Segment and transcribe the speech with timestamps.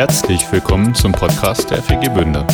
[0.00, 2.46] Herzlich willkommen zum Podcast der FG Bünde.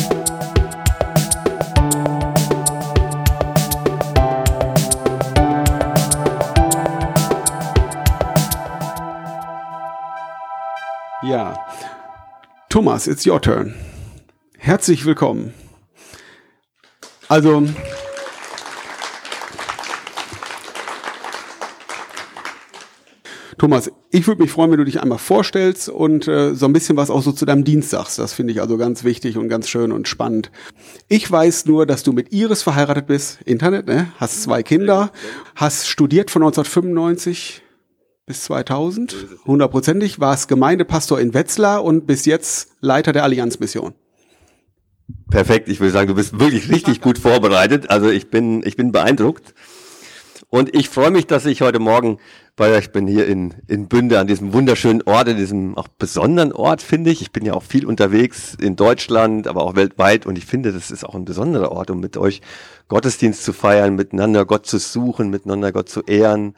[11.21, 11.57] Ja,
[12.67, 13.73] Thomas, it's your turn.
[14.57, 15.53] Herzlich willkommen.
[17.29, 17.63] Also,
[23.57, 26.95] Thomas, ich würde mich freuen, wenn du dich einmal vorstellst und äh, so ein bisschen
[26.95, 28.19] was auch so zu deinem Dienst sagst.
[28.19, 30.51] Das finde ich also ganz wichtig und ganz schön und spannend.
[31.07, 34.11] Ich weiß nur, dass du mit Iris verheiratet bist, Internet, ne?
[34.19, 35.11] Hast zwei Kinder,
[35.55, 37.63] hast studiert von 1995
[38.27, 43.95] bis 2000, hundertprozentig, warst Gemeindepastor in Wetzlar und bis jetzt Leiter der Allianzmission.
[45.31, 47.89] Perfekt, ich würde sagen, du bist wirklich richtig gut vorbereitet.
[47.89, 49.55] Also ich bin, ich bin beeindruckt.
[50.49, 52.19] Und ich freue mich, dass ich heute Morgen
[52.57, 56.51] bei euch bin hier in, in Bünde an diesem wunderschönen Ort, in diesem auch besonderen
[56.51, 57.21] Ort, finde ich.
[57.21, 60.89] Ich bin ja auch viel unterwegs in Deutschland, aber auch weltweit und ich finde, das
[60.89, 62.41] ist auch ein besonderer Ort, um mit euch
[62.87, 66.55] Gottesdienst zu feiern, miteinander Gott zu suchen, miteinander Gott zu ehren,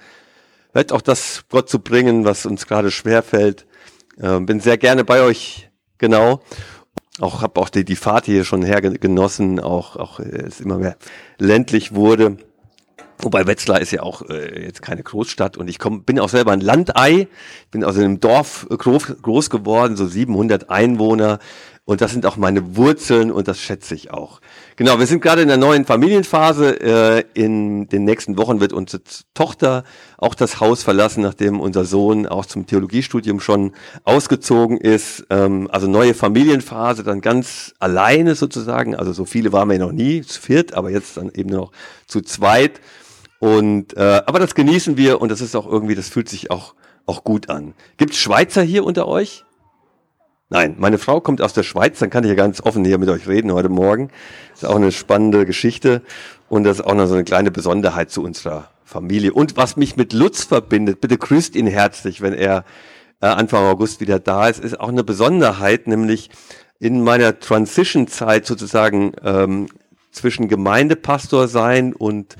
[0.71, 3.67] vielleicht auch das Gott zu bringen, was uns gerade schwerfällt.
[4.17, 6.39] Äh, bin sehr gerne bei euch, genau.
[7.19, 10.95] Auch habe auch die, die Fahrt hier schon hergenossen, auch, auch äh, es immer mehr
[11.39, 12.37] ländlich wurde.
[13.21, 16.53] Wobei Wetzlar ist ja auch äh, jetzt keine Großstadt und ich komm, bin auch selber
[16.53, 17.27] ein Landei,
[17.69, 21.39] bin aus einem Dorf groß, groß geworden, so 700 Einwohner
[21.89, 24.41] und das sind auch meine Wurzeln und das schätze ich auch.
[24.75, 26.79] Genau, wir sind gerade in der neuen Familienphase.
[26.79, 29.01] Äh, in den nächsten Wochen wird unsere
[29.33, 29.83] Tochter
[30.19, 33.71] auch das Haus verlassen, nachdem unser Sohn auch zum Theologiestudium schon
[34.03, 35.25] ausgezogen ist.
[35.31, 38.95] Ähm, also neue Familienphase, dann ganz alleine sozusagen.
[38.95, 41.71] Also so viele waren wir noch nie, zu viert, aber jetzt dann eben noch
[42.05, 42.81] zu zweit.
[43.39, 46.75] Und äh, aber das genießen wir und das ist auch irgendwie, das fühlt sich auch
[47.05, 47.73] auch gut an.
[47.97, 49.43] Gibt Schweizer hier unter euch?
[50.49, 53.09] Nein, meine Frau kommt aus der Schweiz, dann kann ich ja ganz offen hier mit
[53.09, 54.09] euch reden heute Morgen.
[54.53, 56.01] Ist auch eine spannende Geschichte
[56.49, 59.33] und das ist auch noch so eine kleine Besonderheit zu unserer Familie.
[59.33, 62.65] Und was mich mit Lutz verbindet, bitte grüßt ihn herzlich, wenn er
[63.21, 66.31] äh, Anfang August wieder da ist, ist auch eine Besonderheit, nämlich
[66.79, 69.67] in meiner Transition-Zeit sozusagen ähm,
[70.11, 72.35] zwischen Gemeindepastor sein und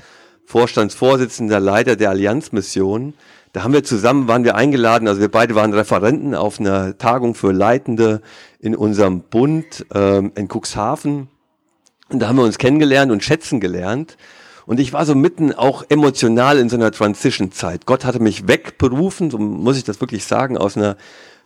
[0.50, 3.14] Vorstandsvorsitzender, Leiter der Allianzmission.
[3.52, 7.36] Da haben wir zusammen, waren wir eingeladen, also wir beide waren Referenten auf einer Tagung
[7.36, 8.20] für Leitende
[8.58, 11.28] in unserem Bund ähm, in Cuxhaven.
[12.08, 14.16] Und da haben wir uns kennengelernt und schätzen gelernt.
[14.66, 17.86] Und ich war so mitten auch emotional in so einer Transition-Zeit.
[17.86, 20.96] Gott hatte mich wegberufen, so muss ich das wirklich sagen, aus einer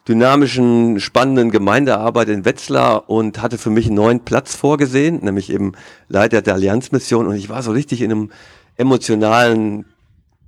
[0.09, 5.73] dynamischen, spannenden Gemeindearbeit in Wetzlar und hatte für mich einen neuen Platz vorgesehen, nämlich eben
[6.09, 7.27] Leiter der Allianzmission.
[7.27, 8.31] Und ich war so richtig in einem
[8.77, 9.87] emotionalen,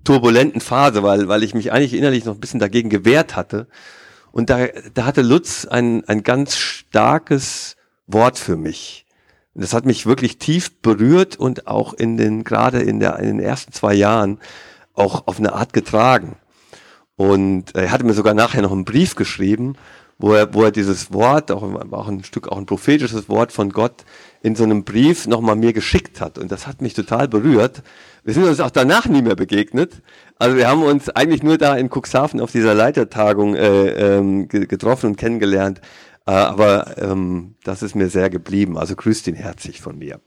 [0.05, 3.67] turbulenten Phase, weil, weil ich mich eigentlich innerlich noch ein bisschen dagegen gewehrt hatte.
[4.33, 7.77] Und da, da hatte Lutz ein, ein ganz starkes
[8.07, 9.07] Wort für mich.
[9.55, 13.41] Das hat mich wirklich tief berührt und auch in den, gerade in, der, in den
[13.41, 14.39] ersten zwei Jahren
[14.93, 16.37] auch auf eine Art getragen.
[17.17, 19.77] Und er hatte mir sogar nachher noch einen Brief geschrieben,
[20.19, 21.63] wo er, wo er dieses Wort, auch,
[21.93, 24.05] auch ein Stück, auch ein prophetisches Wort von Gott,
[24.43, 26.39] in so einem Brief nochmal mir geschickt hat.
[26.39, 27.83] Und das hat mich total berührt.
[28.25, 30.03] Wir sind uns auch danach nie mehr begegnet.
[30.39, 35.07] Also wir haben uns eigentlich nur da in Cuxhaven auf dieser Leitertagung äh, ähm, getroffen
[35.09, 35.81] und kennengelernt.
[36.27, 38.79] Äh, aber ähm, das ist mir sehr geblieben.
[38.79, 40.21] Also grüßt ihn herzlich von mir.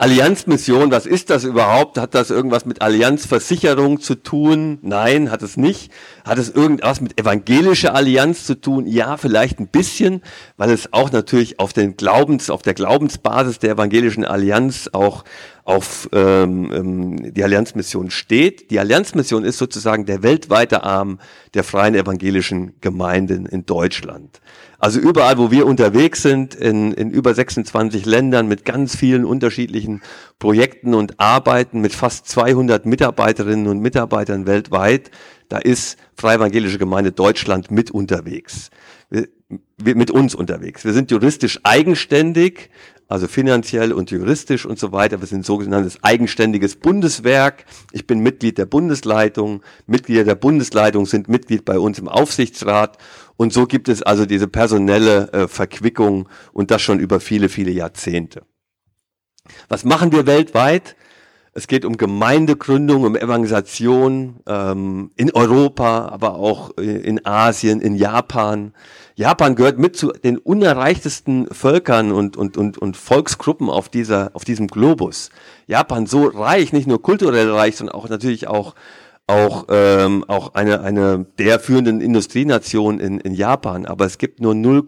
[0.00, 1.98] Allianzmission, was ist das überhaupt?
[1.98, 4.78] Hat das irgendwas mit Allianzversicherung zu tun?
[4.80, 5.92] Nein, hat es nicht.
[6.24, 8.86] Hat es irgendwas mit evangelischer Allianz zu tun?
[8.86, 10.22] Ja, vielleicht ein bisschen,
[10.56, 15.22] weil es auch natürlich auf den Glaubens, auf der Glaubensbasis der evangelischen Allianz auch
[15.64, 18.70] auf ähm, ähm, die Allianzmission steht.
[18.70, 21.20] Die Allianzmission ist sozusagen der weltweite Arm
[21.52, 24.40] der freien evangelischen Gemeinden in Deutschland.
[24.80, 30.00] Also überall, wo wir unterwegs sind, in, in über 26 Ländern mit ganz vielen unterschiedlichen
[30.38, 35.10] Projekten und Arbeiten, mit fast 200 Mitarbeiterinnen und Mitarbeitern weltweit,
[35.50, 38.70] da ist Freie Evangelische Gemeinde Deutschland mit unterwegs.
[39.10, 39.28] Wir,
[39.76, 40.84] wir, mit uns unterwegs.
[40.84, 42.70] Wir sind juristisch eigenständig,
[43.06, 45.20] also finanziell und juristisch und so weiter.
[45.20, 47.64] Wir sind sogenanntes eigenständiges Bundeswerk.
[47.92, 49.62] Ich bin Mitglied der Bundesleitung.
[49.86, 52.96] Mitglieder der Bundesleitung sind Mitglied bei uns im Aufsichtsrat.
[53.40, 57.70] Und so gibt es also diese personelle äh, Verquickung und das schon über viele, viele
[57.70, 58.42] Jahrzehnte.
[59.70, 60.94] Was machen wir weltweit?
[61.54, 68.74] Es geht um Gemeindegründung, um Evangelisation ähm, in Europa, aber auch in Asien, in Japan.
[69.14, 74.44] Japan gehört mit zu den unerreichtesten Völkern und, und, und, und Volksgruppen auf, dieser, auf
[74.44, 75.30] diesem Globus.
[75.66, 78.74] Japan so reich, nicht nur kulturell reich, sondern auch natürlich auch
[79.30, 84.54] auch, ähm, auch eine, eine der führenden Industrienation in, in Japan, aber es gibt nur
[84.54, 84.82] 0,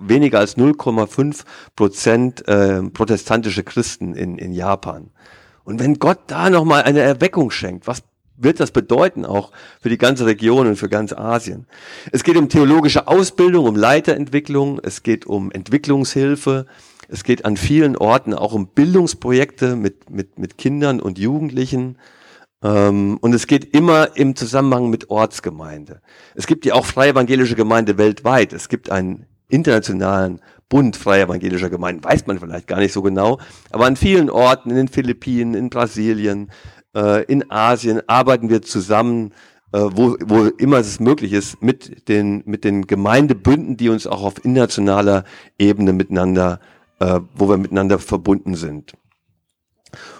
[0.00, 1.44] weniger als 0,5
[1.76, 5.10] Prozent äh, protestantische Christen in, in Japan.
[5.62, 8.02] Und wenn Gott da nochmal eine Erweckung schenkt, was
[8.36, 11.66] wird das bedeuten auch für die ganze Region und für ganz Asien?
[12.10, 16.66] Es geht um theologische Ausbildung, um Leiterentwicklung, es geht um Entwicklungshilfe,
[17.08, 21.96] es geht an vielen Orten auch um Bildungsprojekte mit, mit, mit Kindern und Jugendlichen.
[22.62, 26.00] Ähm, und es geht immer im Zusammenhang mit Ortsgemeinde.
[26.34, 28.52] Es gibt ja auch freie evangelische Gemeinde weltweit.
[28.52, 33.38] Es gibt einen internationalen Bund freier evangelischer Gemeinden, weiß man vielleicht gar nicht so genau.
[33.70, 36.50] Aber an vielen Orten, in den Philippinen, in Brasilien,
[36.94, 39.32] äh, in Asien arbeiten wir zusammen,
[39.72, 44.22] äh, wo, wo immer es möglich ist, mit den, mit den Gemeindebünden, die uns auch
[44.22, 45.24] auf internationaler
[45.58, 46.60] Ebene miteinander,
[47.00, 48.92] äh, wo wir miteinander verbunden sind.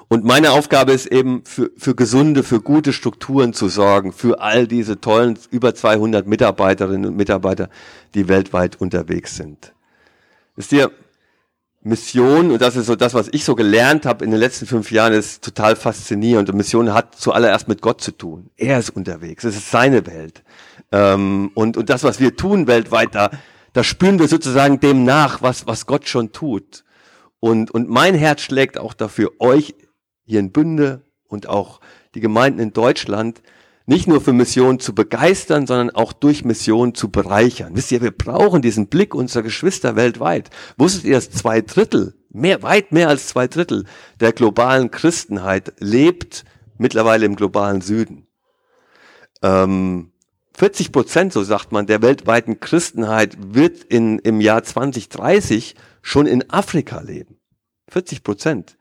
[0.09, 4.67] Und meine Aufgabe ist eben für, für gesunde, für gute Strukturen zu sorgen, für all
[4.67, 7.69] diese tollen über 200 Mitarbeiterinnen und Mitarbeiter,
[8.15, 9.75] die weltweit unterwegs sind.
[10.57, 10.91] Wisst ihr,
[11.83, 14.91] Mission, und das ist so das, was ich so gelernt habe in den letzten fünf
[14.91, 16.49] Jahren, ist total faszinierend.
[16.49, 18.51] Und Mission hat zuallererst mit Gott zu tun.
[18.57, 20.43] Er ist unterwegs, es ist seine Welt.
[20.91, 23.31] Ähm, und, und das, was wir tun weltweit, da,
[23.75, 26.85] da spüren wir sozusagen dem nach, was, was Gott schon tut.
[27.41, 29.75] Und, und mein Herz schlägt auch dafür, euch
[30.29, 31.81] hier in Bünde und auch
[32.15, 33.43] die Gemeinden in Deutschland
[33.87, 37.73] nicht nur für Mission zu begeistern, sondern auch durch Mission zu bereichern.
[37.75, 40.51] Wisst ihr, wir brauchen diesen Blick unserer Geschwister weltweit.
[40.77, 43.87] Wusstet ihr, dass zwei Drittel, mehr, weit mehr als zwei Drittel
[44.21, 46.45] der globalen Christenheit lebt
[46.77, 48.27] mittlerweile im globalen Süden?
[49.43, 50.13] Ähm,
[50.53, 56.51] 40 Prozent, so sagt man, der weltweiten Christenheit wird in, im Jahr 2030 schon in
[56.51, 57.39] Afrika leben.
[57.89, 58.78] 40 Prozent.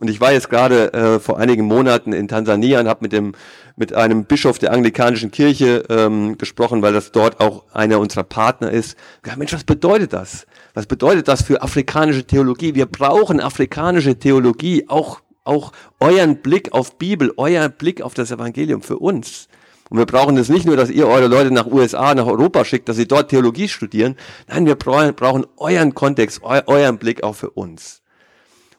[0.00, 3.32] Und ich war jetzt gerade äh, vor einigen Monaten in Tansania und habe mit dem
[3.76, 8.70] mit einem Bischof der anglikanischen Kirche ähm, gesprochen, weil das dort auch einer unserer Partner
[8.70, 8.96] ist.
[9.26, 10.46] Ja, Mensch, was bedeutet das?
[10.74, 12.74] Was bedeutet das für afrikanische Theologie?
[12.74, 18.82] Wir brauchen afrikanische Theologie, auch auch euren Blick auf Bibel, euer Blick auf das Evangelium
[18.82, 19.48] für uns.
[19.88, 22.88] Und wir brauchen es nicht nur, dass ihr eure Leute nach USA, nach Europa schickt,
[22.88, 24.16] dass sie dort Theologie studieren.
[24.48, 28.00] Nein, wir brauchen euren Kontext, euren Blick auch für uns.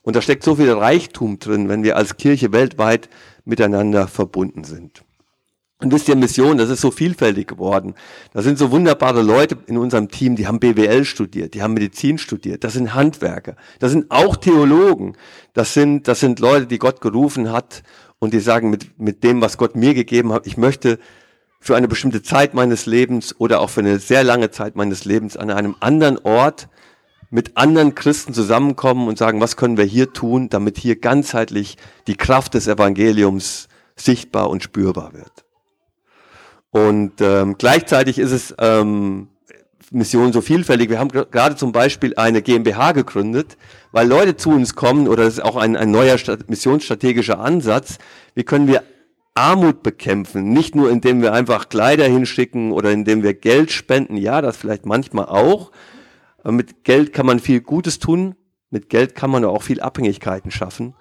[0.03, 3.09] Und da steckt so viel Reichtum drin, wenn wir als Kirche weltweit
[3.45, 5.03] miteinander verbunden sind.
[5.81, 7.95] Und wisst ihr, Mission, das ist so vielfältig geworden.
[8.33, 12.19] Da sind so wunderbare Leute in unserem Team, die haben BWL studiert, die haben Medizin
[12.19, 15.18] studiert, das sind Handwerker, das sind auch Theologen,
[15.53, 17.81] das sind, das sind Leute, die Gott gerufen hat
[18.19, 21.00] und die sagen, mit, mit dem, was Gott mir gegeben hat, ich möchte
[21.59, 25.36] für eine bestimmte Zeit meines Lebens oder auch für eine sehr lange Zeit meines Lebens
[25.36, 26.69] an einem anderen Ort
[27.31, 32.16] mit anderen Christen zusammenkommen und sagen, was können wir hier tun, damit hier ganzheitlich die
[32.16, 35.45] Kraft des Evangeliums sichtbar und spürbar wird.
[36.72, 39.30] Und ähm, gleichzeitig ist es ähm,
[39.92, 40.89] Mission so vielfältig.
[40.89, 43.57] Wir haben gerade zum Beispiel eine GmbH gegründet,
[43.92, 46.18] weil Leute zu uns kommen, oder das ist auch ein, ein neuer
[46.48, 47.98] missionsstrategischer Ansatz,
[48.36, 48.84] wie können wir
[49.34, 54.42] Armut bekämpfen, nicht nur indem wir einfach Kleider hinschicken oder indem wir Geld spenden, ja,
[54.42, 55.72] das vielleicht manchmal auch,
[56.45, 58.35] mit Geld kann man viel Gutes tun.
[58.69, 60.95] Mit Geld kann man auch viel Abhängigkeiten schaffen.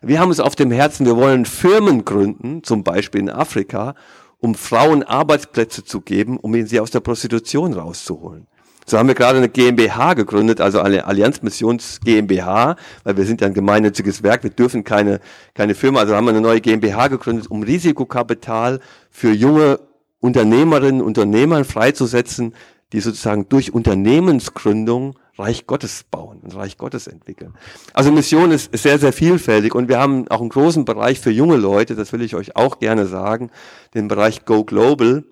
[0.00, 3.94] Wir haben es auf dem Herzen, wir wollen Firmen gründen, zum Beispiel in Afrika,
[4.38, 8.46] um Frauen Arbeitsplätze zu geben, um sie aus der Prostitution rauszuholen.
[8.84, 13.46] So haben wir gerade eine GmbH gegründet, also eine Allianzmissions GmbH, weil wir sind ja
[13.46, 15.20] ein gemeinnütziges Werk, wir dürfen keine,
[15.54, 18.80] keine Firma, also haben wir eine neue GmbH gegründet, um Risikokapital
[19.10, 19.78] für junge
[20.18, 22.54] Unternehmerinnen und Unternehmer freizusetzen,
[22.92, 27.54] die sozusagen durch Unternehmensgründung Reich Gottes bauen und Reich Gottes entwickeln.
[27.94, 31.56] Also Mission ist, sehr, sehr vielfältig und wir haben auch einen großen Bereich für junge
[31.56, 33.50] Leute, das will ich euch auch gerne sagen,
[33.94, 35.24] den Bereich Go Global,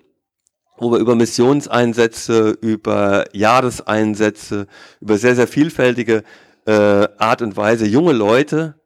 [0.77, 4.65] wo wir über Missionseinsätze, über Jahreseinsätze,
[4.99, 6.23] über sehr, sehr vielfältige
[6.65, 8.81] äh, Art und Weise junge Leute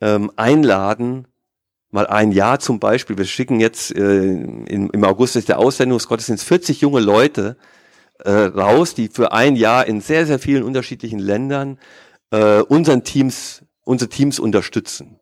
[0.00, 1.28] ähm, einladen,
[1.92, 3.16] mal ein Jahr zum Beispiel.
[3.16, 7.56] Wir schicken jetzt äh, in, im August ist der Aussendungsgottesdienst 40 junge Leute
[8.26, 11.78] äh, raus, die für ein Jahr in sehr, sehr vielen unterschiedlichen Ländern
[12.30, 15.20] äh, unseren Teams, unsere Teams unterstützen.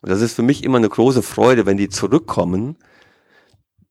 [0.00, 2.76] Und das ist für mich immer eine große Freude, wenn die zurückkommen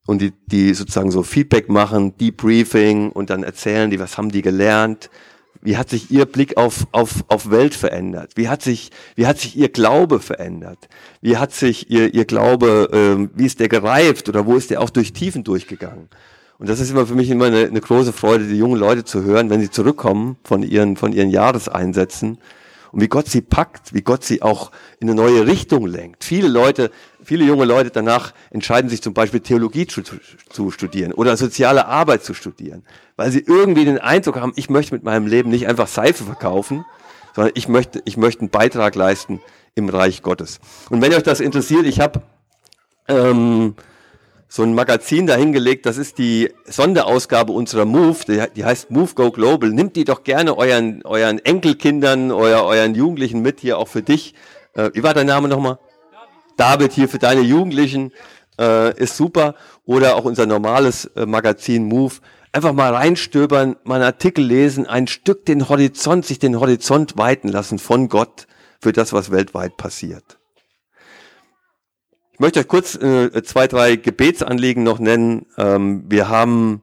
[0.08, 4.42] und die, die sozusagen so Feedback machen, Debriefing und dann erzählen die, was haben die
[4.42, 5.10] gelernt,
[5.62, 8.34] wie hat sich ihr Blick auf, auf, auf Welt verändert?
[8.36, 10.90] Wie hat sich, wie hat sich ihr Glaube verändert?
[11.22, 14.82] Wie hat sich ihr, ihr Glaube, ähm, wie ist der gereift oder wo ist der
[14.82, 16.10] auch durch Tiefen durchgegangen?
[16.64, 19.22] Und das ist immer für mich immer eine, eine große Freude, die jungen Leute zu
[19.22, 22.38] hören, wenn sie zurückkommen von ihren, von ihren Jahreseinsätzen
[22.94, 26.24] und wie Gott sie packt, wie Gott sie auch in eine neue Richtung lenkt.
[26.24, 26.90] Viele Leute,
[27.22, 32.24] viele junge Leute danach entscheiden sich zum Beispiel Theologie zu, zu studieren oder soziale Arbeit
[32.24, 32.86] zu studieren,
[33.18, 36.86] weil sie irgendwie den Eindruck haben, ich möchte mit meinem Leben nicht einfach Seife verkaufen,
[37.36, 39.42] sondern ich möchte, ich möchte einen Beitrag leisten
[39.76, 40.62] im Reich Gottes.
[40.90, 42.22] Und wenn euch das interessiert, ich habe
[43.10, 43.76] ähm,
[44.56, 49.32] so ein Magazin dahingelegt, das ist die Sonderausgabe unserer Move, die, die, heißt Move Go
[49.32, 49.72] Global.
[49.72, 54.36] Nimmt die doch gerne euren, euren Enkelkindern, euer, euren Jugendlichen mit, hier auch für dich.
[54.76, 55.80] Äh, wie war dein Name nochmal?
[56.56, 56.82] David.
[56.82, 58.12] David, hier für deine Jugendlichen,
[58.60, 59.56] äh, ist super.
[59.86, 62.14] Oder auch unser normales äh, Magazin Move.
[62.52, 67.48] Einfach mal reinstöbern, mal einen Artikel lesen, ein Stück den Horizont, sich den Horizont weiten
[67.48, 68.46] lassen von Gott
[68.80, 70.38] für das, was weltweit passiert.
[72.34, 75.46] Ich möchte euch kurz äh, zwei, drei Gebetsanliegen noch nennen.
[75.56, 76.82] Ähm, wir haben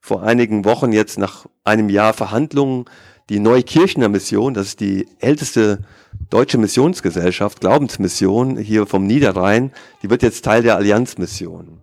[0.00, 2.86] vor einigen Wochen jetzt nach einem Jahr Verhandlungen
[3.28, 5.84] die Neukirchner Mission, das ist die älteste
[6.30, 9.70] deutsche Missionsgesellschaft, Glaubensmission hier vom Niederrhein,
[10.02, 11.80] die wird jetzt Teil der Allianzmission.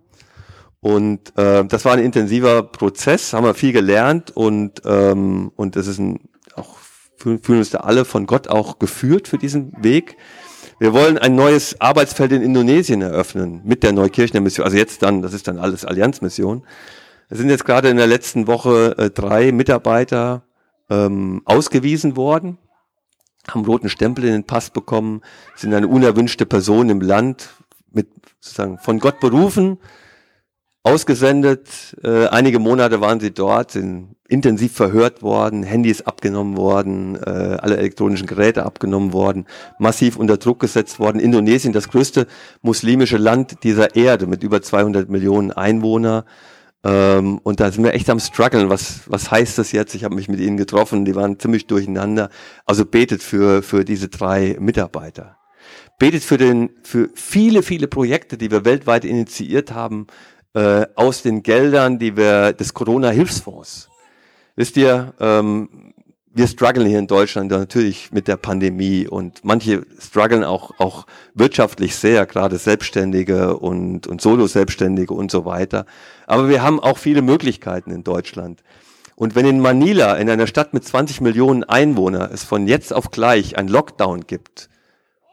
[0.80, 5.86] Und äh, das war ein intensiver Prozess, haben wir viel gelernt und ähm, und das
[5.86, 6.76] ist ein auch
[7.16, 10.18] fühlen uns da alle von Gott auch geführt für diesen Weg.
[10.78, 14.66] Wir wollen ein neues Arbeitsfeld in Indonesien eröffnen mit der Neukirchner Mission.
[14.66, 16.66] Also jetzt dann, das ist dann alles Allianzmission.
[17.30, 20.42] Es sind jetzt gerade in der letzten Woche äh, drei Mitarbeiter
[20.90, 22.58] ähm, ausgewiesen worden,
[23.48, 25.22] haben roten Stempel in den Pass bekommen,
[25.54, 27.48] sind eine unerwünschte Person im Land,
[27.90, 28.08] mit
[28.40, 29.78] sozusagen von Gott berufen,
[30.86, 31.96] ausgesendet.
[32.04, 37.76] Äh, einige Monate waren sie dort, sind intensiv verhört worden, Handys abgenommen worden, äh, alle
[37.76, 39.46] elektronischen Geräte abgenommen worden,
[39.80, 41.18] massiv unter Druck gesetzt worden.
[41.18, 42.28] Indonesien, das größte
[42.62, 46.24] muslimische Land dieser Erde mit über 200 Millionen Einwohner.
[46.84, 48.70] Ähm, und da sind wir echt am struggeln.
[48.70, 49.94] Was, was heißt das jetzt?
[49.96, 52.30] Ich habe mich mit ihnen getroffen, die waren ziemlich durcheinander.
[52.64, 55.36] Also betet für, für diese drei Mitarbeiter.
[55.98, 60.06] Betet für, den, für viele, viele Projekte, die wir weltweit initiiert haben,
[60.56, 63.90] äh, aus den Geldern, die wir des Corona-Hilfsfonds.
[64.56, 65.92] Wisst ihr, ähm,
[66.32, 71.94] wir strugglen hier in Deutschland natürlich mit der Pandemie und manche strugglen auch, auch wirtschaftlich
[71.94, 75.84] sehr, gerade Selbstständige und, und Solo-Selbstständige und so weiter.
[76.26, 78.62] Aber wir haben auch viele Möglichkeiten in Deutschland.
[79.14, 83.10] Und wenn in Manila, in einer Stadt mit 20 Millionen Einwohner, es von jetzt auf
[83.10, 84.70] gleich ein Lockdown gibt,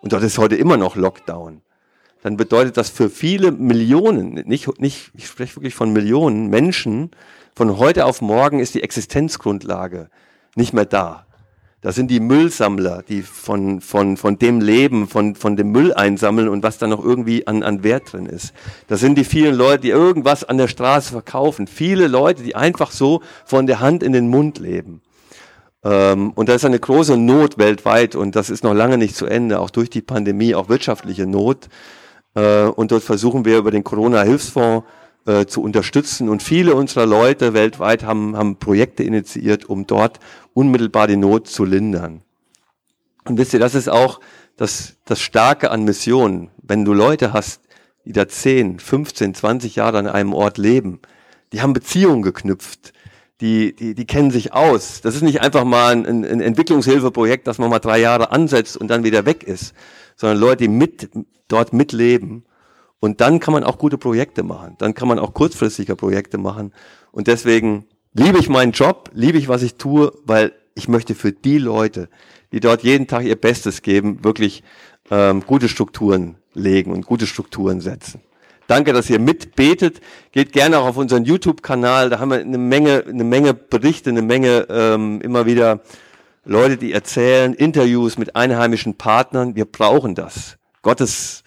[0.02, 1.62] und dort ist heute immer noch Lockdown,
[2.24, 7.12] dann bedeutet das für viele Millionen, nicht, nicht, ich spreche wirklich von Millionen Menschen,
[7.54, 10.10] von heute auf morgen ist die Existenzgrundlage
[10.56, 11.26] nicht mehr da.
[11.82, 16.48] Da sind die Müllsammler, die von, von, von dem leben, von, von dem Müll einsammeln
[16.48, 18.54] und was da noch irgendwie an, an Wert drin ist.
[18.88, 21.68] Da sind die vielen Leute, die irgendwas an der Straße verkaufen.
[21.68, 25.02] Viele Leute, die einfach so von der Hand in den Mund leben.
[25.84, 29.26] Ähm, und da ist eine große Not weltweit und das ist noch lange nicht zu
[29.26, 31.68] Ende, auch durch die Pandemie, auch wirtschaftliche Not.
[32.36, 34.86] Äh, und dort versuchen wir über den Corona-Hilfsfonds
[35.26, 36.30] äh, zu unterstützen.
[36.30, 40.20] Und viele unserer Leute weltweit haben, haben Projekte initiiert, um dort
[40.54, 42.22] unmittelbar die Not zu lindern.
[43.26, 44.20] Und wisst ihr, das ist auch
[44.58, 46.50] das, das Starke an Missionen.
[46.62, 47.62] Wenn du Leute hast,
[48.06, 51.00] die da 10, 15, 20 Jahre an einem Ort leben,
[51.54, 52.94] die haben Beziehungen geknüpft,
[53.40, 55.02] die, die, die kennen sich aus.
[55.02, 58.88] Das ist nicht einfach mal ein, ein Entwicklungshilfeprojekt, das man mal drei Jahre ansetzt und
[58.88, 59.74] dann wieder weg ist,
[60.16, 61.10] sondern Leute, die mit,
[61.48, 62.46] dort mitleben.
[63.00, 64.76] Und dann kann man auch gute Projekte machen.
[64.78, 66.74] Dann kann man auch kurzfristige Projekte machen.
[67.12, 71.32] Und deswegen liebe ich meinen Job, liebe ich, was ich tue, weil ich möchte für
[71.32, 72.10] die Leute,
[72.52, 74.64] die dort jeden Tag ihr Bestes geben, wirklich
[75.12, 78.22] ähm, gute Strukturen legen und gute Strukturen setzen.
[78.68, 80.00] Danke, dass ihr mitbetet.
[80.32, 82.10] Geht gerne auch auf unseren YouTube-Kanal.
[82.10, 85.82] Da haben wir eine Menge, eine Menge Berichte, eine Menge ähm, immer wieder
[86.46, 89.56] Leute, die erzählen, Interviews mit einheimischen Partnern.
[89.56, 90.58] Wir brauchen das.
[90.82, 91.44] Gottes,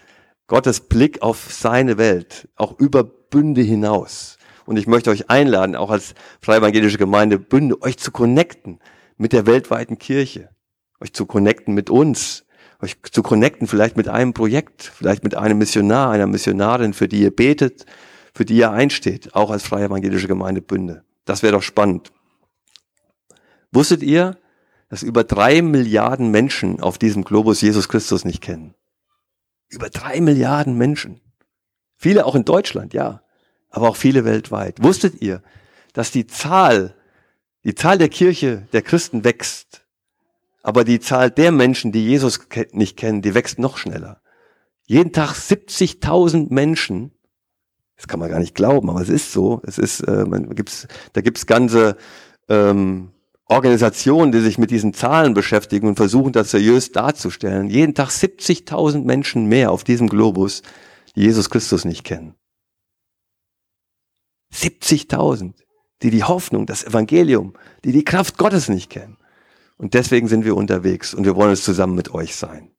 [0.47, 4.39] Gottes Blick auf seine Welt, auch über Bünde hinaus.
[4.65, 8.81] Und ich möchte euch einladen, auch als Freie Evangelische Gemeinde Bünde, euch zu connecten
[9.19, 10.49] mit der weltweiten Kirche,
[10.99, 12.47] euch zu connecten mit uns,
[12.81, 17.21] euch zu connecten vielleicht mit einem Projekt, vielleicht mit einem Missionar, einer Missionarin, für die
[17.21, 17.85] ihr betet,
[18.35, 21.05] für die ihr einsteht, auch als Freie Evangelische Gemeinde Bünde.
[21.27, 22.13] Das wäre doch spannend.
[23.73, 24.39] Wusstet ihr,
[24.89, 28.75] dass über drei Milliarden Menschen auf diesem Globus Jesus Christus nicht kennen.
[29.69, 31.21] Über drei Milliarden Menschen.
[31.97, 33.23] Viele auch in Deutschland, ja,
[33.71, 34.83] aber auch viele weltweit.
[34.83, 35.43] Wusstet ihr,
[35.93, 36.95] dass die Zahl,
[37.65, 39.85] die Zahl der Kirche der Christen wächst,
[40.63, 42.41] aber die Zahl der Menschen, die Jesus
[42.73, 44.21] nicht kennen, die wächst noch schneller.
[44.85, 47.13] Jeden Tag 70.000 Menschen,
[47.97, 49.63] das kann man gar nicht glauben, aber es ist so.
[49.65, 51.97] Es ist, äh, man gibt's, da gibt's ganze
[52.49, 53.11] ähm,
[53.49, 57.71] Organisationen, die sich mit diesen Zahlen beschäftigen und versuchen, das seriös darzustellen.
[57.71, 60.63] Jeden Tag 70.000 Menschen mehr auf diesem Globus,
[61.15, 62.35] die Jesus Christus nicht kennen.
[64.53, 65.55] 70.000,
[66.03, 69.17] die die Hoffnung, das Evangelium, die die Kraft Gottes nicht kennen.
[69.77, 72.71] Und deswegen sind wir unterwegs und wir wollen es zusammen mit euch sein.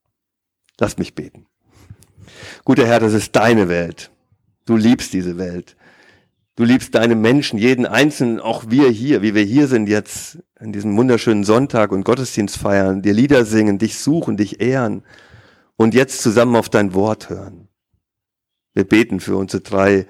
[0.79, 1.45] Lasst mich beten.
[2.65, 4.11] Guter Herr, das ist deine Welt.
[4.65, 5.77] Du liebst diese Welt.
[6.55, 10.71] Du liebst deine Menschen, jeden Einzelnen, auch wir hier, wie wir hier sind jetzt an
[10.71, 15.03] diesem wunderschönen Sonntag und Gottesdienst feiern, dir Lieder singen, dich suchen, dich ehren
[15.75, 17.67] und jetzt zusammen auf dein Wort hören.
[18.73, 20.07] Wir beten für unsere drei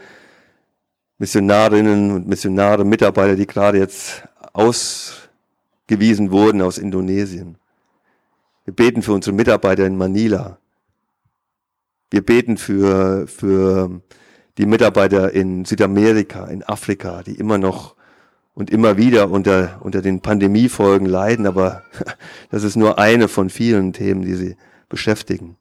[1.17, 4.23] Missionarinnen und Missionare, Mitarbeiter, die gerade jetzt
[4.53, 7.57] ausgewiesen wurden aus Indonesien.
[8.63, 10.59] Wir beten für unsere Mitarbeiter in Manila.
[12.09, 14.01] Wir beten für, für
[14.57, 17.96] die Mitarbeiter in Südamerika, in Afrika, die immer noch
[18.57, 21.83] und immer wieder unter, unter den Pandemiefolgen leiden, aber
[22.49, 24.57] das ist nur eine von vielen Themen, die sie
[24.89, 25.57] beschäftigen.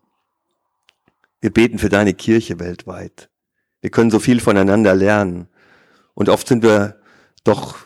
[1.42, 3.28] Wir beten für deine Kirche weltweit.
[3.82, 5.48] Wir können so viel voneinander lernen.
[6.14, 6.98] Und oft sind wir
[7.44, 7.76] doch,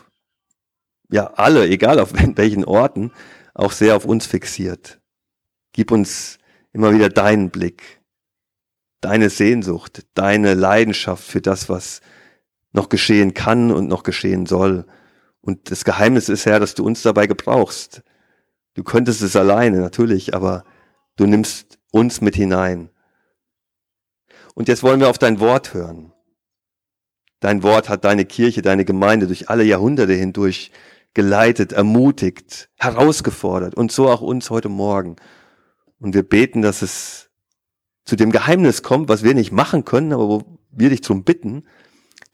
[1.09, 3.11] ja, alle, egal auf welchen Orten,
[3.53, 5.01] auch sehr auf uns fixiert.
[5.73, 6.37] Gib uns
[6.71, 7.99] immer wieder deinen Blick,
[9.01, 11.99] deine Sehnsucht, deine Leidenschaft für das, was
[12.71, 14.85] noch geschehen kann und noch geschehen soll.
[15.41, 18.03] Und das Geheimnis ist ja, dass du uns dabei gebrauchst.
[18.75, 20.63] Du könntest es alleine, natürlich, aber
[21.17, 22.89] du nimmst uns mit hinein.
[24.53, 26.13] Und jetzt wollen wir auf dein Wort hören.
[27.39, 30.71] Dein Wort hat deine Kirche, deine Gemeinde durch alle Jahrhunderte hindurch
[31.13, 35.15] geleitet, ermutigt, herausgefordert und so auch uns heute Morgen.
[35.99, 37.29] Und wir beten, dass es
[38.05, 41.63] zu dem Geheimnis kommt, was wir nicht machen können, aber wo wir dich zum bitten,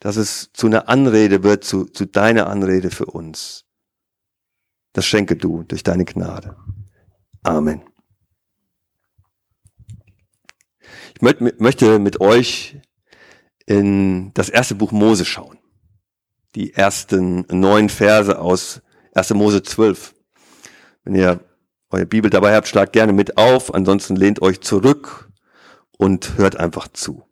[0.00, 3.64] dass es zu einer Anrede wird, zu, zu deiner Anrede für uns.
[4.92, 6.56] Das schenke du durch deine Gnade.
[7.42, 7.82] Amen.
[11.14, 11.22] Ich
[11.58, 12.80] möchte mit euch
[13.66, 15.58] in das erste Buch Mose schauen.
[16.54, 18.80] Die ersten neun Verse aus
[19.14, 19.34] 1.
[19.34, 20.14] Mose 12.
[21.04, 21.40] Wenn ihr
[21.90, 23.74] eure Bibel dabei habt, schlagt gerne mit auf.
[23.74, 25.30] Ansonsten lehnt euch zurück
[25.98, 27.24] und hört einfach zu.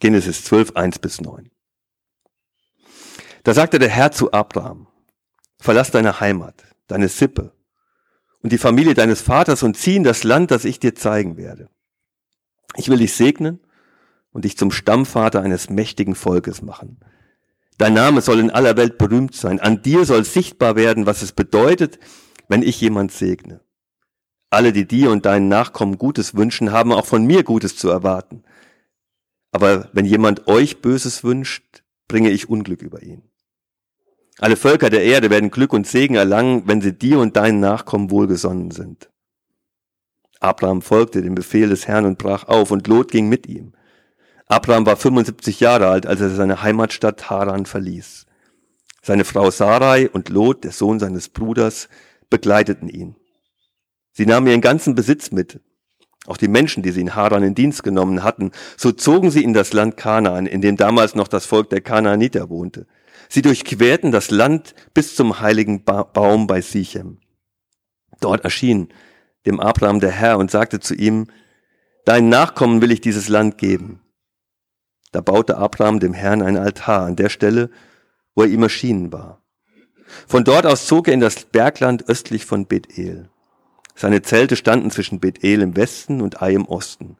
[0.00, 1.51] Genesis 12, 1 bis 9.
[3.42, 4.86] Da sagte der Herr zu Abraham,
[5.58, 7.52] verlass deine Heimat, deine Sippe
[8.42, 11.68] und die Familie deines Vaters und zieh in das Land, das ich dir zeigen werde.
[12.76, 13.60] Ich will dich segnen
[14.30, 17.00] und dich zum Stammvater eines mächtigen Volkes machen.
[17.78, 19.58] Dein Name soll in aller Welt berühmt sein.
[19.58, 21.98] An dir soll sichtbar werden, was es bedeutet,
[22.48, 23.60] wenn ich jemand segne.
[24.50, 28.44] Alle, die dir und deinen Nachkommen Gutes wünschen, haben auch von mir Gutes zu erwarten.
[29.50, 33.31] Aber wenn jemand euch Böses wünscht, bringe ich Unglück über ihn.
[34.38, 38.10] Alle Völker der Erde werden Glück und Segen erlangen, wenn sie dir und deinen Nachkommen
[38.10, 39.10] wohlgesonnen sind.
[40.40, 43.74] Abraham folgte dem Befehl des Herrn und brach auf, und Lot ging mit ihm.
[44.46, 48.26] Abraham war 75 Jahre alt, als er seine Heimatstadt Haran verließ.
[49.02, 51.88] Seine Frau Sarai und Lot, der Sohn seines Bruders,
[52.28, 53.16] begleiteten ihn.
[54.12, 55.60] Sie nahmen ihren ganzen Besitz mit,
[56.26, 58.52] auch die Menschen, die sie in Haran in Dienst genommen hatten.
[58.76, 62.48] So zogen sie in das Land Kanaan, in dem damals noch das Volk der Kanaaniter
[62.48, 62.86] wohnte.
[63.32, 67.18] Sie durchquerten das Land bis zum heiligen ba Baum bei Sichem.
[68.20, 68.92] Dort erschien
[69.46, 71.28] dem Abraham der Herr und sagte zu ihm,
[72.04, 74.02] Deinen Nachkommen will ich dieses Land geben.
[75.12, 77.70] Da baute Abraham dem Herrn ein Altar an der Stelle,
[78.34, 79.40] wo er ihm erschienen war.
[80.26, 83.30] Von dort aus zog er in das Bergland östlich von Bethel.
[83.94, 87.16] Seine Zelte standen zwischen Bethel im Westen und Ai im Osten.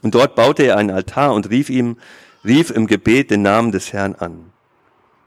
[0.00, 1.98] Und dort baute er einen Altar und rief ihm,
[2.46, 4.53] rief im Gebet den Namen des Herrn an.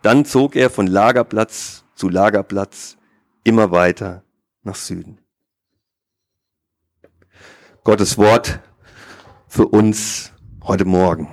[0.07, 2.95] Dann zog er von Lagerplatz zu Lagerplatz
[3.43, 4.23] immer weiter
[4.63, 5.19] nach Süden.
[7.83, 8.61] Gottes Wort
[9.49, 10.31] für uns
[10.63, 11.27] heute Morgen.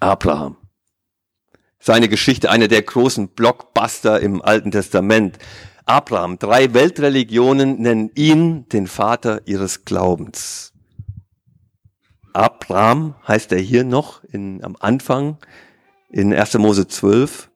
[0.00, 0.58] Abraham.
[1.78, 5.38] Seine Geschichte, einer der großen Blockbuster im Alten Testament.
[5.86, 6.38] Abraham.
[6.38, 10.74] Drei Weltreligionen nennen ihn den Vater ihres Glaubens.
[12.34, 15.38] Abraham heißt er hier noch in, am Anfang
[16.10, 16.54] in 1.
[16.54, 17.50] Mose 12.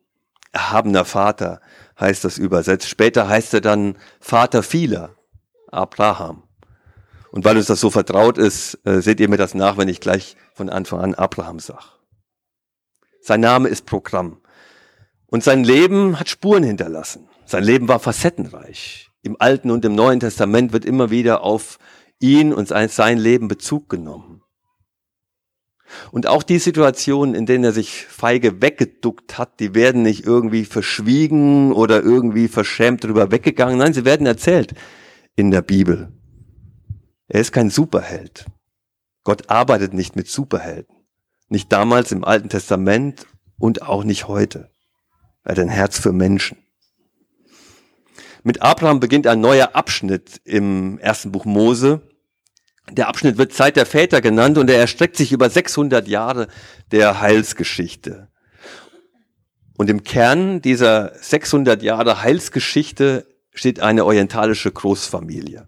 [0.53, 1.61] Erhabener Vater
[1.99, 2.89] heißt das übersetzt.
[2.89, 5.11] Später heißt er dann Vater vieler.
[5.71, 6.45] Abraham.
[7.33, 9.99] Und weil uns das so vertraut ist, äh, seht ihr mir das nach, wenn ich
[9.99, 11.83] gleich von Anfang an Abraham sage.
[13.21, 14.41] Sein Name ist Programm.
[15.27, 17.29] Und sein Leben hat Spuren hinterlassen.
[17.45, 19.11] Sein Leben war facettenreich.
[19.23, 21.79] Im Alten und im Neuen Testament wird immer wieder auf
[22.21, 24.44] ihn und sein Leben Bezug genommen.
[26.11, 30.65] Und auch die Situationen, in denen er sich feige weggeduckt hat, die werden nicht irgendwie
[30.65, 33.79] verschwiegen oder irgendwie verschämt drüber weggegangen.
[33.79, 34.75] Nein, sie werden erzählt
[35.37, 36.13] in der Bibel.
[37.29, 38.47] Er ist kein Superheld.
[39.25, 40.95] Gott arbeitet nicht mit Superhelden.
[41.49, 43.27] Nicht damals im Alten Testament
[43.59, 44.71] und auch nicht heute.
[45.43, 46.59] Er hat ein Herz für Menschen.
[48.43, 52.03] Mit Abraham beginnt ein neuer Abschnitt im ersten Buch Mose.
[52.91, 56.49] Der Abschnitt wird Zeit der Väter genannt und er erstreckt sich über 600 Jahre
[56.93, 58.29] der Heilsgeschichte.
[59.77, 65.67] Und im Kern dieser 600 Jahre Heilsgeschichte steht eine orientalische Großfamilie.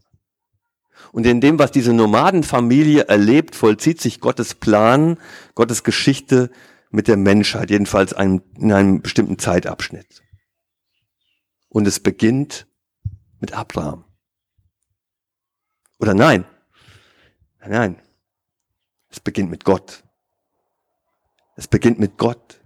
[1.12, 5.18] Und in dem, was diese Nomadenfamilie erlebt, vollzieht sich Gottes Plan,
[5.54, 6.50] Gottes Geschichte
[6.90, 10.22] mit der Menschheit, jedenfalls in einem bestimmten Zeitabschnitt.
[11.68, 12.66] Und es beginnt
[13.40, 14.04] mit Abraham.
[15.98, 16.44] Oder nein,
[17.68, 18.00] nein,
[19.08, 20.02] es beginnt mit Gott.
[21.56, 22.60] Es beginnt mit Gott.